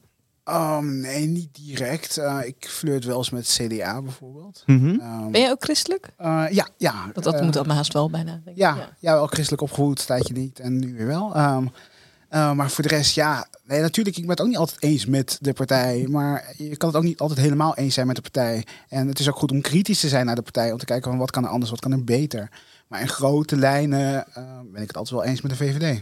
[0.50, 2.18] Um, nee, niet direct.
[2.18, 4.64] Eh, ik flirt wel eens met CDA bijvoorbeeld.
[4.66, 4.86] Mhm.
[4.86, 6.10] Um, Ben jij ook christelijk?
[6.18, 7.10] eh, ja, ja.
[7.14, 8.32] Dat, dat moet dan haast wel bijna.
[8.32, 8.56] denk ik.
[8.56, 9.14] Ja, ja.
[9.14, 11.36] wel christelijk opgevoed, een tijdje niet en nu weer wel.
[11.36, 11.66] Ehm,
[12.36, 15.06] eh, maar voor de rest, ja, nee, natuurlijk, ik ben het ook niet altijd eens
[15.06, 16.06] met de partij.
[16.10, 18.66] Maar je kan het ook niet altijd helemaal eens zijn met de partij.
[18.90, 20.72] En het is ook goed om kritisch te zijn naar de partij.
[20.72, 22.50] Om te kijken van wat kan er anders, wat kan er beter.
[22.88, 26.02] Maar in grote lijnen eh, ben ik het altijd wel eens met de VVD.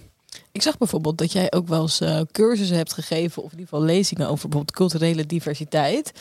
[0.52, 3.74] Ik zag bijvoorbeeld dat jij ook wel eens eh, cursussen hebt gegeven, of in ieder
[3.74, 6.12] geval lezingen over bijvoorbeeld culturele diversiteit.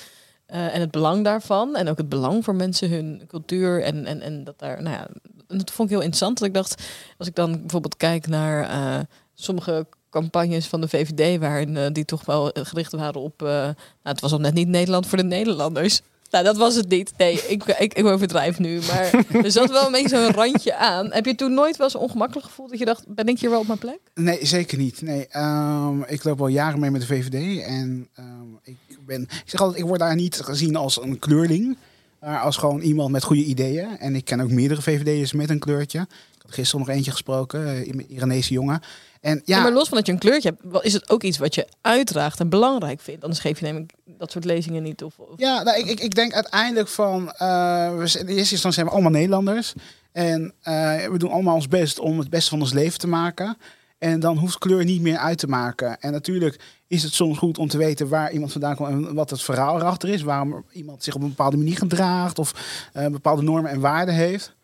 [0.46, 1.76] en het belang daarvan.
[1.76, 3.82] En ook het belang voor mensen hun cultuur.
[3.82, 5.08] En, en, en dat daar, nou ja,
[5.46, 6.38] dat vond ik heel interessant.
[6.38, 6.82] Dat ik dacht,
[7.18, 12.24] als ik dan bijvoorbeeld kijk naar sommige campagnes van de VVD, waarin eh, die toch
[12.24, 13.42] wel gericht waren op.
[13.42, 16.00] eh, nou, het was al net niet Nederland voor de Nederlanders.
[16.30, 17.12] Nou, dat was het niet.
[17.16, 18.80] Nee, ik, ik, ik overdrijf nu.
[18.80, 19.10] Maar
[19.44, 21.12] er zat wel een beetje zo'n randje aan.
[21.12, 23.60] Heb je toen nooit wel eens ongemakkelijk gevoeld dat je dacht, ben ik hier wel
[23.60, 23.98] op mijn plek?
[24.14, 25.02] Nee, zeker niet.
[25.02, 27.62] Nee, ehm, ik loop al jaren mee met de VVD.
[27.62, 28.26] En ehm,
[28.62, 31.76] ik, ben, ik zeg altijd, ik word daar niet gezien als een kleurling.
[32.20, 33.98] Maar als gewoon iemand met goede ideeën.
[33.98, 36.00] En ik ken ook meerdere VVD'ers met een kleurtje.
[36.34, 38.80] Ik had gisteren nog eentje gesproken, eh, een Iranese jongen.
[39.22, 41.38] En ja, Ja, maar los van dat je een kleurtje hebt, is het ook iets
[41.38, 43.22] wat je uitdraagt en belangrijk vindt.
[43.22, 45.02] Anders geef je neem ik dat soort lezingen niet.
[45.02, 48.52] Of, of- Ja, nou, ik, ik, ik denk uiteindelijk van, eh, we zijn, in eerste
[48.52, 49.72] instantie zijn we allemaal Nederlanders.
[50.12, 50.72] En eh,
[51.06, 53.56] we doen allemaal ons best om het beste van ons leven te maken.
[53.98, 56.00] En dan hoeft kleur niet meer uit te maken.
[56.00, 59.30] En natuurlijk is het soms goed om te weten waar iemand vandaan komt en wat
[59.30, 60.22] het verhaal erachter is.
[60.22, 62.52] Waarom iemand zich op een bepaalde manier gedraagt of
[62.92, 64.54] eh, bepaalde normen en waarden heeft.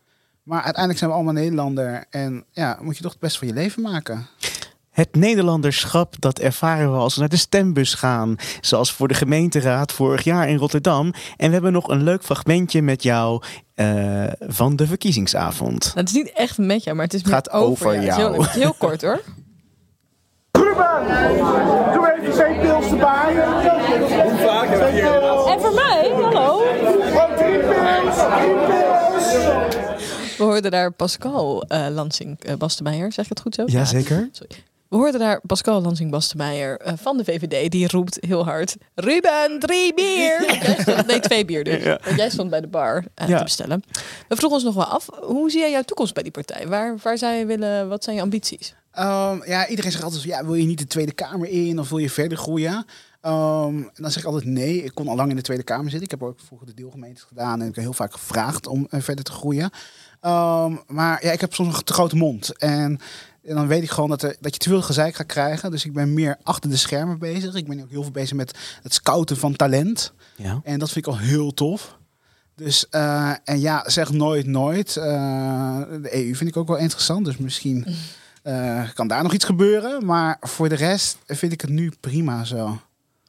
[0.49, 2.05] Maar uiteindelijk zijn we allemaal Nederlander.
[2.09, 4.27] En ja, moet je toch het beste van je leven maken.
[4.89, 8.35] Het Nederlanderschap, dat ervaren we als we naar de stembus gaan.
[8.61, 11.13] Zoals voor de gemeenteraad vorig jaar in Rotterdam.
[11.37, 13.43] En we hebben nog een leuk fragmentje met jou
[13.75, 15.83] eh, van de verkiezingsavond.
[15.83, 17.99] Nou, het is niet echt met jou, maar het is meer gaat over ja.
[17.99, 18.31] Het is jou.
[18.31, 19.21] Heel, het is heel kort hoor.
[21.93, 23.33] Doe even twee pils erbij.
[24.23, 26.57] Hoe vaak heb je En voor mij, hallo.
[27.13, 29.88] Oh, drie pils, drie pils.
[30.39, 33.63] We hoorden daar Pascal eh Lansing uh, Bastemeijer, zeg ik het goed zo?
[33.65, 34.29] Jazeker.
[34.31, 34.55] Sorry.
[34.89, 37.71] We hoorden daar Pascal Lansing Bastemeijer eh, van de VVD.
[37.71, 40.59] Die roept heel hard: Ruben, drie bier!
[40.79, 41.83] Stond- nee, twee bier dus.
[41.83, 41.99] Ja.
[42.03, 43.37] Want jij stond bij de bar eh, Ja.
[43.37, 43.83] te bestellen.
[44.27, 46.67] We vroegen ons nog wel af: hoe zie jij jouw toekomst bij die partij?
[46.67, 48.73] Waar, waar zou je willen, wat zijn je ambities?
[48.91, 51.97] Ehm, ja, iedereen zegt altijd, ja, wil je niet de Tweede Kamer in of wil
[51.97, 52.85] je verder groeien?
[53.21, 54.83] Ehm, en dan zeg ik altijd nee.
[54.83, 56.01] Ik kon al lang in de Tweede Kamer zitten.
[56.03, 59.01] Ik heb ook vroeger de deelgemeentes gedaan en ik heb heel vaak gevraagd om eh,
[59.01, 59.69] verder te groeien.
[60.21, 62.57] Ehm, maar ja, ik heb soms een te grote mond.
[62.57, 62.99] En,
[63.43, 65.71] en dan weet ik gewoon dat, er, dat je te veel gezeik gaat krijgen.
[65.71, 67.55] Dus ik ben meer achter de schermen bezig.
[67.55, 70.13] Ik ben ook heel veel bezig met het scouten van talent.
[70.35, 70.61] Ja.
[70.63, 71.97] En dat vind ik al heel tof.
[72.55, 74.97] Dus, eh, en ja, zeg nooit nooit.
[74.97, 77.25] Eh, de EU vind ik ook wel interessant.
[77.25, 77.85] Dus misschien
[78.43, 80.05] eh, kan daar nog iets gebeuren.
[80.05, 82.79] Maar voor de rest vind ik het nu prima zo.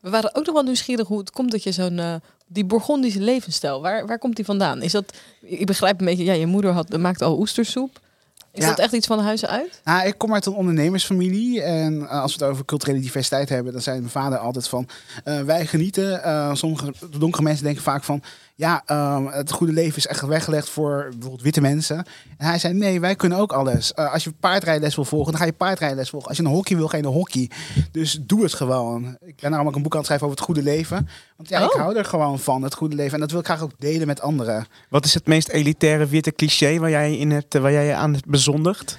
[0.01, 2.20] We waren ook nog wel nieuwsgierig hoe het komt dat je zo'n.
[2.53, 4.82] Die Bourgondische levensstijl, waar, waar komt die vandaan?
[4.82, 8.01] Is dat, ik begrijp een beetje, ja, je moeder had, maakt al oestersoep.
[8.53, 8.68] Is Ja.
[8.68, 9.80] dat echt iets van huizen uit?
[9.84, 11.62] Nou, ik kom uit een ondernemersfamilie.
[11.62, 14.88] En eh, als we het over culturele diversiteit hebben, dan zei mijn vader altijd van
[15.24, 16.22] eh, wij genieten.
[16.22, 18.22] Eh, sommige donkere mensen denken vaak van
[18.61, 21.96] ja, ehm, het goede leven is echt weggelegd voor bijvoorbeeld witte mensen.
[22.36, 23.92] En hij zei nee, wij kunnen ook alles.
[23.92, 26.28] Eh, als je paardrijles wil volgen, dan ga je paardrijles volgen.
[26.28, 27.50] Als je een hockey wil, ga je naar hockey.
[27.90, 29.16] Dus doe het gewoon.
[29.24, 31.08] Ik ben daarom ook een boek aan het schrijven over het goede leven.
[31.36, 31.80] Want ja, ik Oh.
[31.80, 33.14] hou er gewoon van, het goede leven.
[33.14, 34.66] En dat wil ik graag ook delen met anderen.
[34.88, 38.12] Wat is het meest elitaire witte cliché waar jij, in hebt, waar jij je aan
[38.12, 38.96] hebt bezondigd?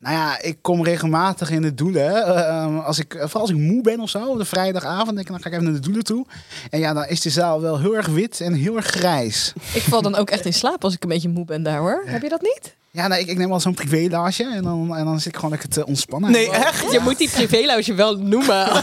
[0.00, 2.26] Nou ja, ik kom regelmatig in de doelen.
[2.26, 5.26] Eh, als ik, vooral als ik moe ben of zo, op de vrijdagavond, denk ik,
[5.26, 6.26] dan ga ik even naar de doelen toe.
[6.70, 9.52] En ja, dan is de zaal wel heel erg wit en heel erg grijs.
[9.74, 12.02] Ik val dan ook echt in slaap als ik een beetje moe ben daar hoor.
[12.06, 12.74] Heb je dat niet?
[12.92, 15.50] Ja, nou, ik, ik neem al zo'n privélaasje en dan, en dan zit ik gewoon
[15.50, 16.30] lekker te ontspannen.
[16.30, 16.92] Nee, echt?
[16.92, 18.76] Je moet die privélounge wel noemen.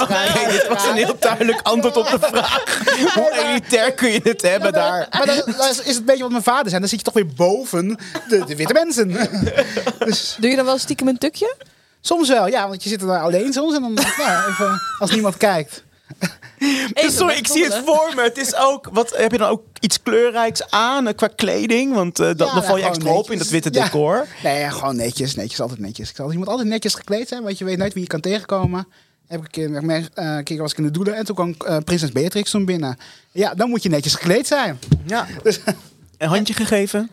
[0.00, 2.64] Oké, dit was een heel duidelijk antwoord op de vraag.
[3.14, 5.06] Hoe elitair kun je het hebben daar?
[5.10, 6.80] Maar dan, dan is is het een beetje wat mijn vader zijn.
[6.80, 9.08] Dan zit je toch weer boven de, de witte mensen.
[10.06, 11.56] dus Doe je dan wel stiekem een tukje?
[12.00, 13.74] soms wel, ja, want je zit er daar alleen soms.
[13.74, 15.84] En dan, nou, even, als niemand kijkt.
[17.02, 18.22] Dus sorry, ik zie het voor me.
[18.22, 21.94] Het is ook, wat, heb je dan ook iets kleurrijks aan eh, qua kleding?
[21.94, 23.84] Want eh, dat, Ja, dan val je extra op in dat witte Ja.
[23.84, 24.26] decor.
[24.42, 26.10] Nee, ja, gewoon netjes, netjes, altijd netjes.
[26.10, 28.20] Ik zal, je moet altijd netjes gekleed zijn, want je weet nooit wie je kan
[28.20, 28.86] tegenkomen.
[29.26, 32.12] Heb ik een keer, eh, keer was ik in de doelen en toen kwam prinses
[32.12, 32.96] Beatrix toen binnen.
[33.32, 34.78] Ja, dan moet je netjes gekleed zijn.
[35.06, 35.26] Ja.
[35.42, 35.60] Dus,
[36.18, 37.10] Een handje gegeven?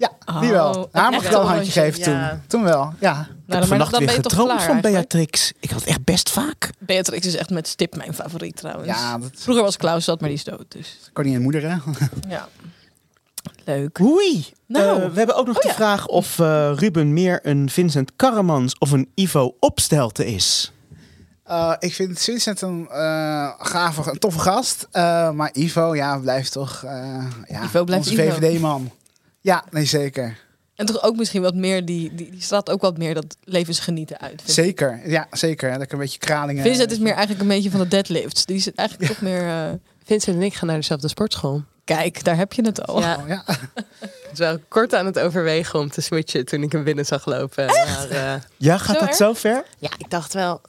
[0.00, 0.70] Ja, die wel.
[0.70, 2.30] Oh, Haar echt mag ik wel een een handje geven ja.
[2.30, 2.40] toen.
[2.46, 3.28] Toen wel, ja.
[3.46, 5.10] Nou, ik vannacht dan weer ben je toch gedroomd klaar van eigenlijk?
[5.10, 5.52] Beatrix.
[5.60, 6.70] Ik had echt best vaak.
[6.78, 8.88] Beatrix is echt met stip mijn favoriet trouwens.
[8.88, 10.64] Ja, dat Vroeger was Klaus dat, maar die is dood.
[10.68, 11.76] Dus koningin en moeder, hè.
[12.28, 12.48] ja.
[13.64, 14.00] Leuk.
[14.00, 14.46] Oei.
[14.66, 15.02] Nou.
[15.02, 15.74] Eh, we hebben ook nog Oh de ja.
[15.74, 20.72] vraag of eh, Ruben meer een Vincent Karremans of een Ivo Opstelten is.
[21.50, 24.88] Eh, ik vind Vincent een eh gave, een toffe gast.
[24.90, 28.22] Eh, maar Ivo, ja, blijft toch eh ja, Ivo blijft onze.
[28.22, 28.90] VVD-man.
[29.40, 30.36] Ja, nee, zeker.
[30.74, 34.18] En toch ook misschien wat meer, die, die, die straalt ook wat meer dat levensgenieten
[34.20, 34.32] uit.
[34.40, 34.50] ik.
[34.50, 35.72] Zeker, ja, zeker.
[35.72, 36.62] Dat ik een beetje kralingen...
[36.62, 38.44] Vincent is meer eigenlijk een beetje van de deadlifts.
[38.44, 39.46] Die zit eigenlijk toch meer...
[39.48, 39.68] eh,
[40.04, 41.62] Vincent en ik gaan naar dezelfde sportschool.
[41.84, 43.00] Kijk, daar heb je het al.
[43.00, 43.44] Ja, Oh, ja.
[44.00, 47.26] ik was wel kort aan het overwegen om te switchen toen ik hem binnen zag
[47.26, 47.66] lopen.
[47.66, 49.64] Maar, eh, Ja, gaat Zo dat zo ver?
[49.78, 50.60] ja, ik dacht wel,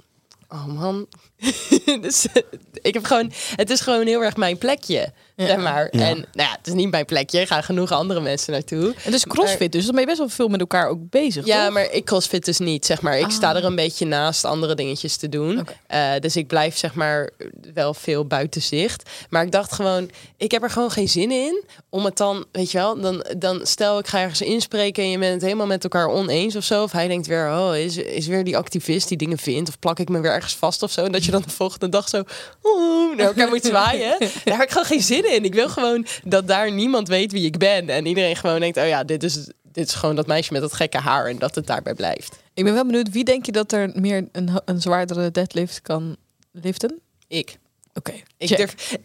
[0.50, 1.08] oh man.
[2.02, 2.42] dus, eh,
[2.82, 5.12] ik heb gewoon, het is gewoon heel erg mijn plekje.
[5.36, 5.48] Ja.
[5.48, 5.88] Zeg maar.
[5.92, 6.08] Ja.
[6.08, 7.40] En nou ja, het is niet mijn plekje.
[7.40, 8.94] Er gaan genoeg andere mensen naartoe.
[9.06, 11.66] En dus crossfit, dus dan ben je best wel veel met elkaar ook bezig, Ja,
[11.66, 11.74] toch?
[11.74, 13.18] maar ik crossfit dus niet, zeg maar.
[13.18, 13.32] Ik Ah.
[13.32, 15.68] sta er een beetje naast andere dingetjes te doen.
[15.88, 17.30] Eh, dus ik blijf, zeg maar,
[17.74, 19.10] wel veel buiten zicht.
[19.30, 22.72] Maar ik dacht gewoon, ik heb er gewoon geen zin in om het dan, weet
[22.72, 25.84] je wel, dan, dan stel ik ga ergens inspreken en je bent het helemaal met
[25.84, 26.84] elkaar oneens of zo.
[26.84, 29.70] Of hij denkt weer, oh, is, is weer die activist die dingen vindt.
[29.70, 31.04] Of plak ik me weer ergens vast of zo.
[31.04, 32.24] En dat je dan de volgende dag zo,
[32.64, 34.20] oeh, naar elkaar moet zwaaien.
[34.46, 35.46] Daar heb ik gewoon geen zin in.
[35.46, 37.90] Ik wil gewoon dat daar niemand weet wie ik ben.
[37.90, 39.34] En iedereen gewoon denkt, oh ja, dit is,
[39.72, 41.26] dit is gewoon dat meisje met dat gekke haar.
[41.26, 42.40] En dat het daarbij blijft.
[42.54, 46.18] Ik ben wel benieuwd, wie denk je dat er meer een, een zwaardere deadlift kan
[46.52, 47.00] liften?
[47.28, 47.58] Ik.
[47.94, 48.98] Oké, Ik durf...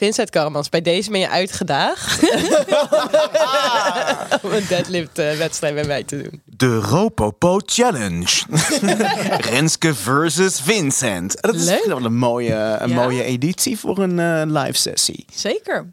[0.00, 2.22] Vincent Karmans, bij deze ben je uitgedaagd
[4.42, 6.42] om een deadlift eh, wedstrijd bij mij te doen.
[6.44, 8.42] De Ropopo Challenge.
[9.50, 11.42] Renske versus Vincent.
[11.42, 11.84] Dat is Leuk.
[11.86, 12.94] wel een mooie, een Ja.
[12.94, 15.24] mooie editie voor een eh, live sessie.
[15.34, 15.90] Zeker.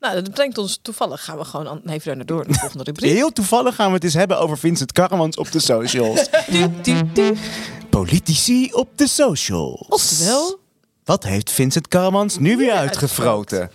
[0.00, 3.10] Nou, dat brengt ons toevallig, gaan we gewoon even daar naar door, de volgende rubriek.
[3.10, 6.28] Heel toevallig gaan we het eens hebben over Vincent Karremans op de socials.
[6.50, 7.34] Du, du, du.
[7.90, 9.86] Politici op de socials.
[9.88, 10.58] Oftewel,
[11.04, 13.70] Wat heeft Vincent Karremans nu weer uitgefroten?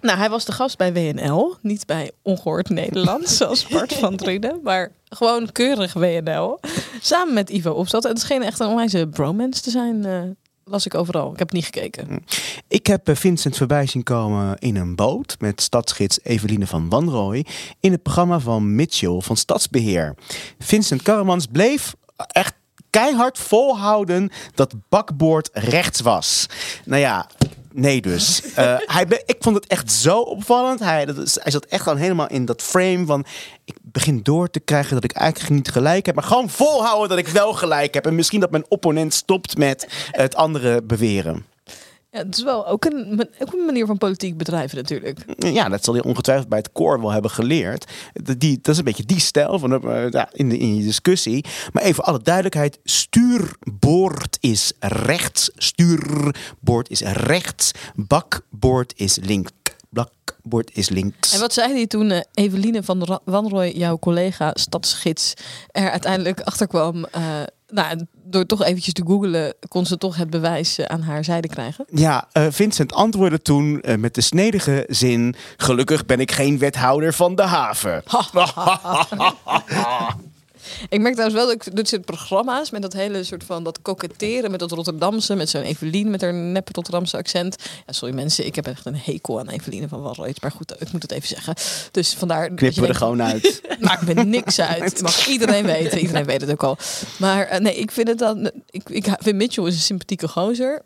[0.00, 1.56] Nou, hij was de gast bij WNL.
[1.62, 4.60] Niet bij Ongehoord Nederland, zoals Bart van Drunen.
[4.62, 6.60] Maar gewoon keurig WNL.
[7.00, 8.04] Samen met Ivo Opstad.
[8.04, 10.04] En het scheen echt een onwijze bromance te zijn.
[10.04, 10.20] eh,
[10.64, 11.32] las ik overal.
[11.32, 12.24] Ik heb niet gekeken.
[12.68, 17.46] Ik heb eh, Vincent voorbij zien komen in een boot met stadsgids Eveline van Wanrooy
[17.80, 20.14] in het programma van Mitchell van Stadsbeheer.
[20.58, 22.54] Vincent Karremans bleef echt
[22.96, 26.46] keihard volhouden dat bakboord rechts was.
[26.84, 27.26] Nou ja,
[27.72, 28.42] nee dus.
[28.54, 30.80] Eh, hij be- ik vond het echt zo opvallend.
[30.80, 33.24] Hij, dat is, hij zat echt dan helemaal in dat frame van...
[33.64, 36.14] ik begin door te krijgen dat ik eigenlijk niet gelijk heb...
[36.14, 38.06] maar gewoon volhouden dat ik wel gelijk heb.
[38.06, 41.46] En misschien dat mijn opponent stopt met het andere beweren.
[42.16, 45.24] Ja, het is wel ook een, ook een manier van politiek bedrijven natuurlijk.
[45.38, 47.84] Ja, dat zal hij ongetwijfeld bij het koor wel hebben geleerd.
[48.12, 50.82] Dat, die, dat is een beetje die stijl van, eh, ja, in, de, in je
[50.82, 51.44] discussie.
[51.72, 52.78] Maar even alle duidelijkheid.
[52.84, 55.50] Stuurboord is rechts.
[55.56, 57.70] Stuurboord is rechts.
[57.94, 59.50] Bakboord is links.
[59.90, 61.32] Bakboord is links.
[61.34, 65.34] En wat zei hij toen eh, Eveline van Ra- Wanrooy, jouw collega stadsgids,
[65.70, 67.04] er uiteindelijk achter kwam?
[67.04, 67.22] eh,
[67.66, 71.48] nou, door toch eventjes te googelen, kon ze toch het bewijs eh, aan haar zijde
[71.48, 71.84] krijgen.
[71.90, 75.34] Ja, eh, Vincent antwoordde toen eh, met de snedige zin...
[75.56, 78.02] Gelukkig ben ik geen wethouder van de haven.
[80.88, 83.82] Ik merk trouwens wel dat ik dit soort programma's met dat hele soort van dat
[83.82, 87.56] koketteren met dat Rotterdamse, met zo'n Evelien met haar neppe Rotterdamse accent.
[87.86, 90.34] Ja, sorry mensen, ik heb echt een hekel aan Eveline van Wanrooy.
[90.40, 91.54] Maar goed, ik moet het even zeggen.
[91.90, 92.50] Dus vandaar.
[92.50, 93.62] Knippen we er gewoon uit.
[93.80, 95.02] Maakt me niks uit.
[95.02, 95.98] Mag iedereen weten.
[95.98, 96.76] Iedereen weet het ook al.
[97.18, 98.50] Maar eh, nee, ik vind het dan.
[98.70, 100.82] Ik, ik vind Mitchell is een sympathieke gozer.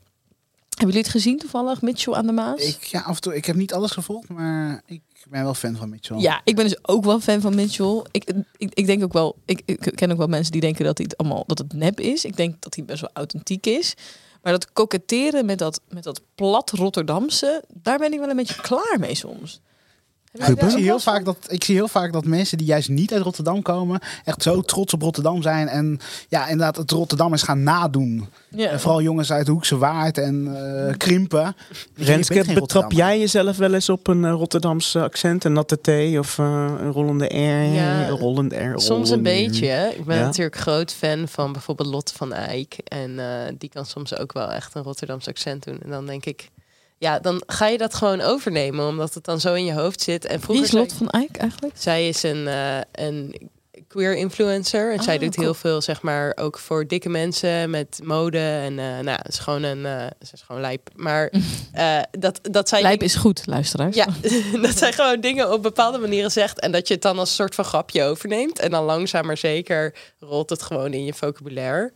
[0.81, 2.61] Hebben jullie het gezien toevallig, Mitchell aan de Maas?
[2.61, 5.01] Ik, ja, af en toe, ik heb niet alles gevolgd, maar ik
[5.31, 6.19] ben wel fan van Mitchell.
[6.19, 8.03] Ja, ik ben dus ook wel fan van Mitchell.
[8.11, 10.99] Ik, ik, ik denk ook wel, ik, ik ken ook wel mensen die denken dat
[10.99, 12.25] hij het allemaal dat het nep is.
[12.25, 13.95] Ik denk dat hij best wel authentiek is.
[14.43, 18.61] Maar dat koketteren met dat, met dat plat Rotterdamse, daar ben ik wel een beetje
[18.61, 19.61] klaar mee soms.
[20.33, 23.23] Ik zie, heel vaak dat, ik zie heel vaak dat mensen die juist niet uit
[23.23, 25.69] Rotterdam komen, echt zo trots op Rotterdam zijn.
[25.69, 28.29] En ja, inderdaad, het Rotterdammers gaan nadoen.
[28.51, 28.69] Ja.
[28.71, 30.49] En vooral jongens uit Hoekse Waard en
[30.89, 31.57] eh, Krimpen.
[31.97, 35.45] Renske, betrap jij jezelf wel eens op een eh, Rotterdamse accent?
[35.45, 37.73] Een natte T of eh, een rollende R?
[37.75, 38.81] Ja, een rollende R?
[38.81, 39.95] Soms een beetje.
[39.99, 40.25] Ik ben Ja?
[40.25, 42.75] natuurlijk groot fan van bijvoorbeeld Lotte van Eyck.
[42.85, 45.79] En eh, die kan soms ook wel echt een Rotterdamse accent doen.
[45.83, 46.51] En dan denk ik,
[47.01, 48.87] ja, dan ga je dat gewoon overnemen.
[48.87, 50.25] Omdat het dan zo in je hoofd zit.
[50.25, 51.75] En Wie vroeger is Lot van Eyck eigenlijk?
[51.77, 53.51] zij is een, eh, een
[53.89, 54.93] queer influencer.
[54.93, 55.45] En zij Ah, doet cool.
[55.47, 58.39] heel veel, zeg maar, ook voor dikke mensen met mode.
[58.39, 60.89] En eh nou, het is gewoon een, eh, ze is gewoon lijp.
[60.97, 61.31] Maar
[62.19, 63.97] dat, dat zij Lijp is goed, luisteraars.
[63.97, 64.07] ja,
[64.63, 66.61] dat zij gewoon dingen op bepaalde manieren zegt.
[66.61, 68.59] En dat je het dan als soort van grapje overneemt.
[68.59, 71.93] En dan langzaam maar zeker rolt het gewoon in je vocabulaire.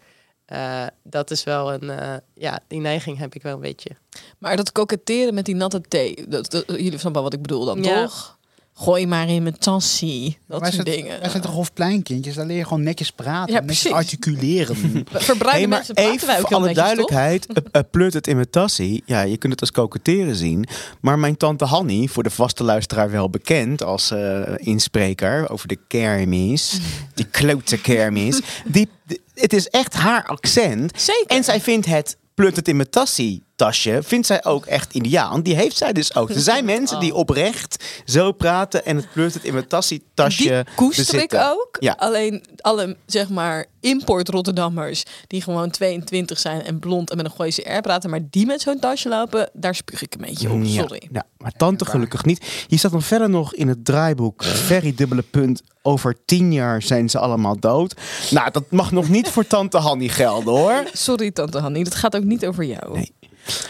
[0.47, 3.90] Eh, dat is wel een, eh, ja, die neiging heb ik wel een beetje.
[4.38, 7.64] Maar dat koketteren met die natte thee, dat, dat- jullie snappen wel wat ik bedoel
[7.64, 8.03] dan, Ja.
[8.03, 8.38] toch?
[8.76, 10.38] Gooi maar in mijn tassie.
[10.49, 11.20] Dat soort zijn, dingen.
[11.20, 12.34] wij zijn toch Hofpleinkindjes?
[12.34, 13.97] Daar leer je gewoon netjes praten, Ja, netjes precies.
[13.97, 14.76] articuleren.
[15.07, 18.26] Verbruikende Hey, maar mensen praten even wij ook voor alle netjes, duidelijkheid, eh, pleurt het
[18.26, 19.03] in mijn tassie.
[19.07, 20.66] Ja, je kunt het als koketteren zien.
[21.01, 25.78] Maar mijn tante Hanny, voor de vaste luisteraar wel bekend als eh, inspreker over de
[25.88, 26.78] kermis,
[27.14, 28.88] die klote kermis, die-
[29.35, 31.01] het is echt haar accent.
[31.01, 31.37] Zeker.
[31.37, 35.34] En zij vindt het pleurt het in mijn tassie tasje, vindt zij ook echt ideaal.
[35.34, 36.30] En die heeft zij dus ook.
[36.30, 40.64] Er zijn mensen die oprecht zo praten en het pleurt het in mijn tassie tasje
[40.64, 41.76] Die koester ik ook.
[41.80, 41.94] Ja.
[41.98, 47.32] Alleen alle, zeg maar, import Rotterdammers die gewoon 22 zijn en blond en met een
[47.32, 50.64] Gooise R praten, maar die met zo'n tasje lopen, daar spuug ik een beetje op.
[50.64, 51.09] Sorry.
[51.12, 52.64] Ja, maar tante gelukkig niet.
[52.68, 57.11] Hier staat dan verder nog in het draaiboek, very dubbele punt, over tien jaar zijn
[57.11, 57.94] ze allemaal dood.
[58.30, 60.84] Nou, dat mag nog niet voor tante Hanny gelden hoor.
[60.92, 62.92] Sorry, tante Hanny, dat gaat ook niet over jou.
[62.92, 63.12] Nee.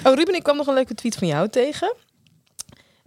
[0.05, 1.95] Oh, Ruben, ik kwam nog een leuke tweet van jou tegen.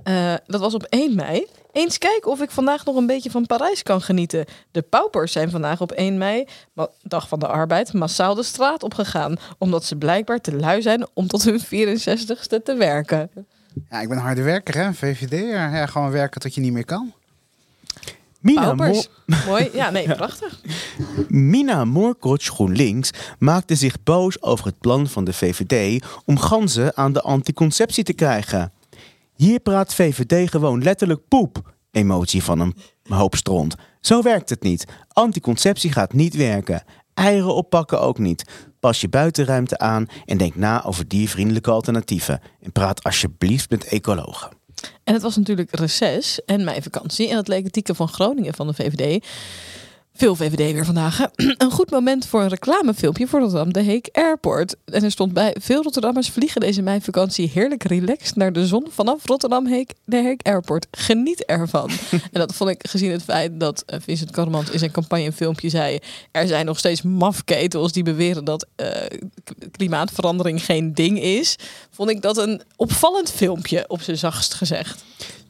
[0.03, 1.47] Eh, dat was op 1 mei.
[1.71, 4.45] Eens kijken of ik vandaag nog een beetje van Parijs kan genieten.
[4.71, 6.47] De paupers zijn vandaag op 1 mei,
[7.01, 9.35] dag van de arbeid, massaal de straat opgegaan.
[9.57, 13.29] Omdat ze blijkbaar te lui zijn om tot hun 64ste te werken.
[13.89, 15.49] Ja, ik ben harde werker, hè, VVD.
[15.49, 17.13] Ja, gewoon werken tot je niet meer kan.
[18.41, 19.01] Mina, Mo.
[19.47, 19.69] Mooi.
[19.73, 20.61] Ja, nee, prachtig.
[21.27, 27.13] Mina Moorkot GroenLinks maakte zich boos over het plan van de VVD om ganzen aan
[27.13, 28.71] de anticonceptie te krijgen.
[29.35, 31.75] Hier praat VVD gewoon letterlijk poep.
[31.91, 32.75] Emotie van een
[33.09, 33.75] hoop stront.
[34.01, 34.85] Zo werkt het niet.
[35.07, 36.83] Anticonceptie gaat niet werken.
[37.13, 38.43] Eieren oppakken ook niet.
[38.79, 42.41] Pas je buitenruimte aan en denk na over diervriendelijke alternatieven.
[42.61, 44.56] En praat alsjeblieft met ecologen.
[45.03, 47.29] En het was natuurlijk reces en mijn vakantie.
[47.29, 49.25] En het leek het van Groningen van de VVD
[50.17, 51.17] Veel VVD weer vandaag.
[51.17, 51.25] hè?
[51.57, 54.75] een goed moment voor een reclamefilmpje voor Rotterdam de Heek Airport.
[54.85, 59.25] En er stond bij: veel Rotterdammers vliegen deze meivakantie heerlijk relaxed naar de zon vanaf
[59.25, 60.87] Rotterdam Heek, de Heek Airport.
[60.91, 61.89] Geniet ervan.
[62.11, 65.33] en dat vond ik gezien het feit dat eh, Vincent Karremans in zijn campagne een
[65.33, 65.99] filmpje zei:
[66.31, 69.19] er zijn nog steeds mafketels die beweren dat eh,
[69.71, 71.55] klimaatverandering geen ding is.
[71.91, 75.03] Vond ik dat een opvallend filmpje, op zijn zachtst gezegd.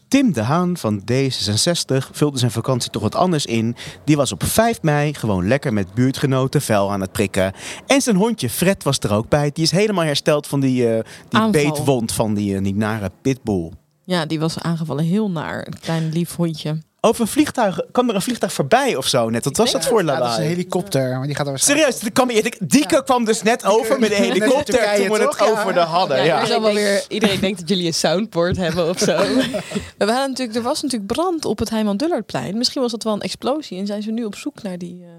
[0.07, 3.75] Tim de Haan van D66 vulde zijn vakantie toch wat anders in.
[4.03, 7.53] Die was op 5 mei gewoon lekker met buurtgenoten vuil aan het prikken.
[7.87, 9.51] En zijn hondje Fred was er ook bij.
[9.53, 13.71] Die is helemaal hersteld van die, eh, die beetwond van die, eh, die nare pitbull.
[14.03, 15.67] Ja, die was aangevallen heel naar.
[15.67, 16.77] Een klein lief hondje.
[17.07, 19.43] Over een vliegtuig, kwam er een vliegtuig voorbij of zo net?
[19.43, 20.47] Wat was dat voor Ja, dat is een lawaai?
[20.47, 21.91] helikopter, maar die gaat er waarschijnlijk...
[21.91, 25.23] Serieus, er kwam, die- Dieke kwam dus net over met een helikopter Turkije, toen we
[25.23, 26.17] het over de hadden.
[26.17, 26.41] Ja, Ja.
[26.41, 29.17] iedereen, denkt, weer- iedereen denkt dat jullie een soundboard hebben of zo.
[29.97, 32.57] We waren natuurlijk, er was natuurlijk brand op het Heiman Dullardplein.
[32.57, 35.09] Misschien was dat wel een explosie en zijn ze nu op zoek naar die eh,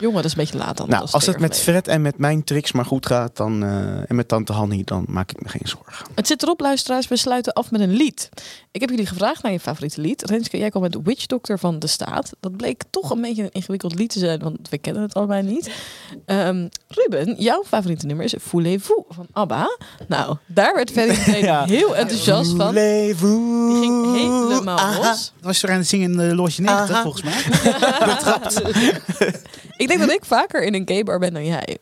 [0.00, 0.16] jongen.
[0.16, 0.88] Dat is een beetje laat dan.
[0.88, 1.58] Nou, als het met.
[1.58, 5.04] Fred en met mijn tricks maar goed gaat dan, eh, en met tante Hanny, dan
[5.08, 6.06] maak ik me geen zorgen.
[6.14, 7.08] Het zit erop, luisteraars.
[7.08, 8.28] We sluiten af met een lied.
[8.70, 10.22] Ik heb jullie gevraagd naar je favoriete lied.
[10.30, 12.32] Renske, jij kwam met Witch Doctor van de Staat.
[12.40, 15.42] Dat bleek toch een beetje een ingewikkeld lied te zijn, want we kennen het allebei
[15.42, 15.70] niet.
[16.24, 19.76] Ehm, Ruben, jouw favoriete nummer is Voulez-vous van ABBA.
[20.08, 21.64] Nou, daar werd Ferry Ja.
[21.64, 22.74] heel enthousiast van.
[22.74, 23.80] Die Voulez-vous?
[23.80, 24.96] ging helemaal Aha.
[24.96, 25.32] los.
[25.36, 27.02] Dat was er aan het zingen in de Losje 90, Aha.
[27.02, 27.42] volgens mij.
[29.76, 31.78] Ik denk dat ik vaker in een gay bar ben dan jij.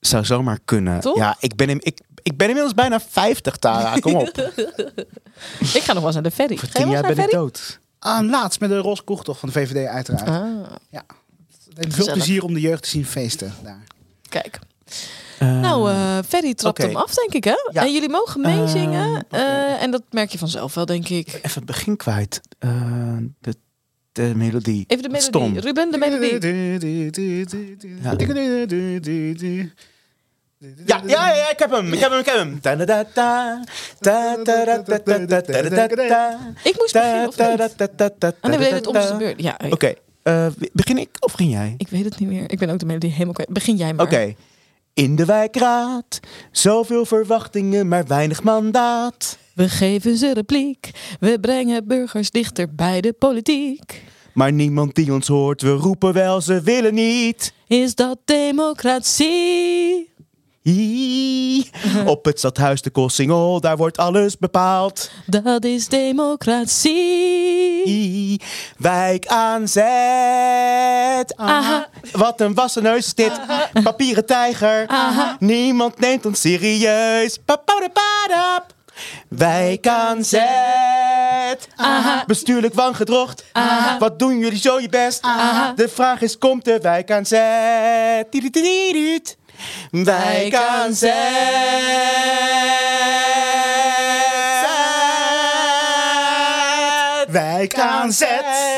[0.00, 1.00] Zou zomaar kunnen.
[1.00, 1.16] Toch?
[1.16, 3.94] Ja, ik ben, in, ik, ik ben inmiddels bijna 50, Tara.
[3.98, 4.28] Kom op.
[5.74, 6.56] Ik ga nog wel eens naar de ferry.
[6.56, 7.78] Voor tien jaar ben ik dood.
[7.98, 10.28] Ah, laatst met de roze kroegtocht van de VVD uiteraard.
[10.28, 11.08] Ah, Het heeft
[11.74, 12.12] veel Gezellig.
[12.12, 13.82] plezier om de jeugd te zien feesten daar.
[14.28, 14.58] kijk.
[15.38, 17.54] Nou, eh Ferry trapt hem af, denk ik, hè?
[17.72, 17.82] Ja.
[17.82, 19.24] En jullie mogen meezingen.
[19.30, 21.26] Eh, en dat merk je vanzelf wel, denk ik.
[21.28, 22.40] Even het begin kwijt.
[22.58, 23.56] Eh, de,
[24.12, 24.84] de melodie.
[24.86, 25.28] Even de melodie.
[25.28, 25.58] Stom.
[25.58, 26.38] Ruben, de melodie.
[30.86, 32.58] Ja, ja, ja, ik heb hem, ik heb hem, ik heb hem.
[36.62, 37.58] Ik moest beginnen, of niet?
[38.40, 39.42] Oh nee, we het om zijn beurt.
[39.42, 39.96] Ja, Oké, okay.
[40.22, 41.74] Eh, begin ik of begin jij?
[41.76, 42.50] Ik weet het niet meer.
[42.50, 43.48] Ik ben ook de melodie helemaal kwijt.
[43.50, 44.06] Begin jij maar.
[44.06, 44.34] Oké.
[44.94, 49.38] In de wijkraad, zoveel verwachtingen, maar weinig mandaat.
[49.54, 50.90] We geven ze repliek.
[51.20, 54.02] We brengen burgers dichter bij de politiek.
[54.34, 57.52] Maar niemand die ons hoort, we roepen wel, ze willen niet.
[57.66, 60.10] Is dat democratie?
[60.62, 61.70] Ie.
[62.06, 65.10] Op het stadhuis de Kossingel, daar wordt alles bepaald.
[65.26, 67.84] Dat is democratie.
[67.84, 68.40] Ie.
[68.78, 71.36] Wijk aan zet.
[71.36, 71.88] Aha.
[72.12, 73.40] Wat een wassen neus is dit.
[73.82, 74.86] Papieren tijger.
[75.38, 77.38] Niemand neemt ons serieus.
[77.44, 78.80] Papadapap.
[79.28, 81.68] Wijk aan zet.
[82.26, 83.44] Bestuurlijk wangedrocht.
[83.98, 85.22] Wat doen jullie zo je best?
[85.76, 88.26] De vraag is, komt de wijk aan zet?
[89.90, 91.12] Wijk aan zet.
[97.28, 98.71] Wijk aan zet.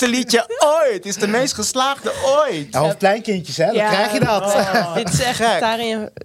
[0.00, 0.94] Liedje ooit.
[0.94, 2.70] Het is de meest geslaagde ooit.
[2.70, 3.66] Nou, of kleinkindjes, hè?
[3.66, 3.88] Dan Ja.
[3.88, 4.56] krijg je dat.
[5.04, 5.58] Dit is echt Gek.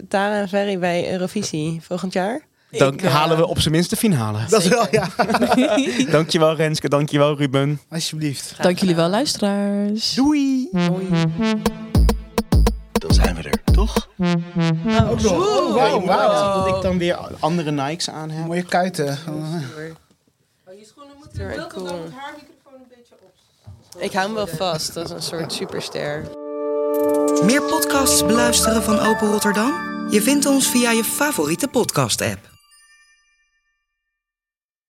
[0.08, 2.42] Tara en, Ferry bij Eurovisie volgend jaar.
[2.72, 4.40] Dan Ik, eh, halen we op zijn minst de finale.
[4.50, 5.08] Dat is wel, ja.
[6.12, 7.82] Dankjewel Renske, dankjewel Ruben.
[7.90, 8.54] Alsjeblieft.
[8.62, 10.14] Dank jullie wel, luisteraars.
[10.14, 10.70] Doei.
[12.92, 14.08] Dan zijn we er, toch?
[14.18, 16.64] Oh, wauw, wauw.
[16.66, 18.46] Dat ik dan weer andere Nikes aan heb.
[18.46, 19.18] Mooie kuiten.
[21.34, 22.10] Super cool.
[23.98, 26.30] Ik hou hem wel vast, is een soort superster.
[27.44, 29.74] Meer podcasts beluisteren van Open Rotterdam?
[30.10, 32.51] Je vindt ons via je favoriete podcast-app.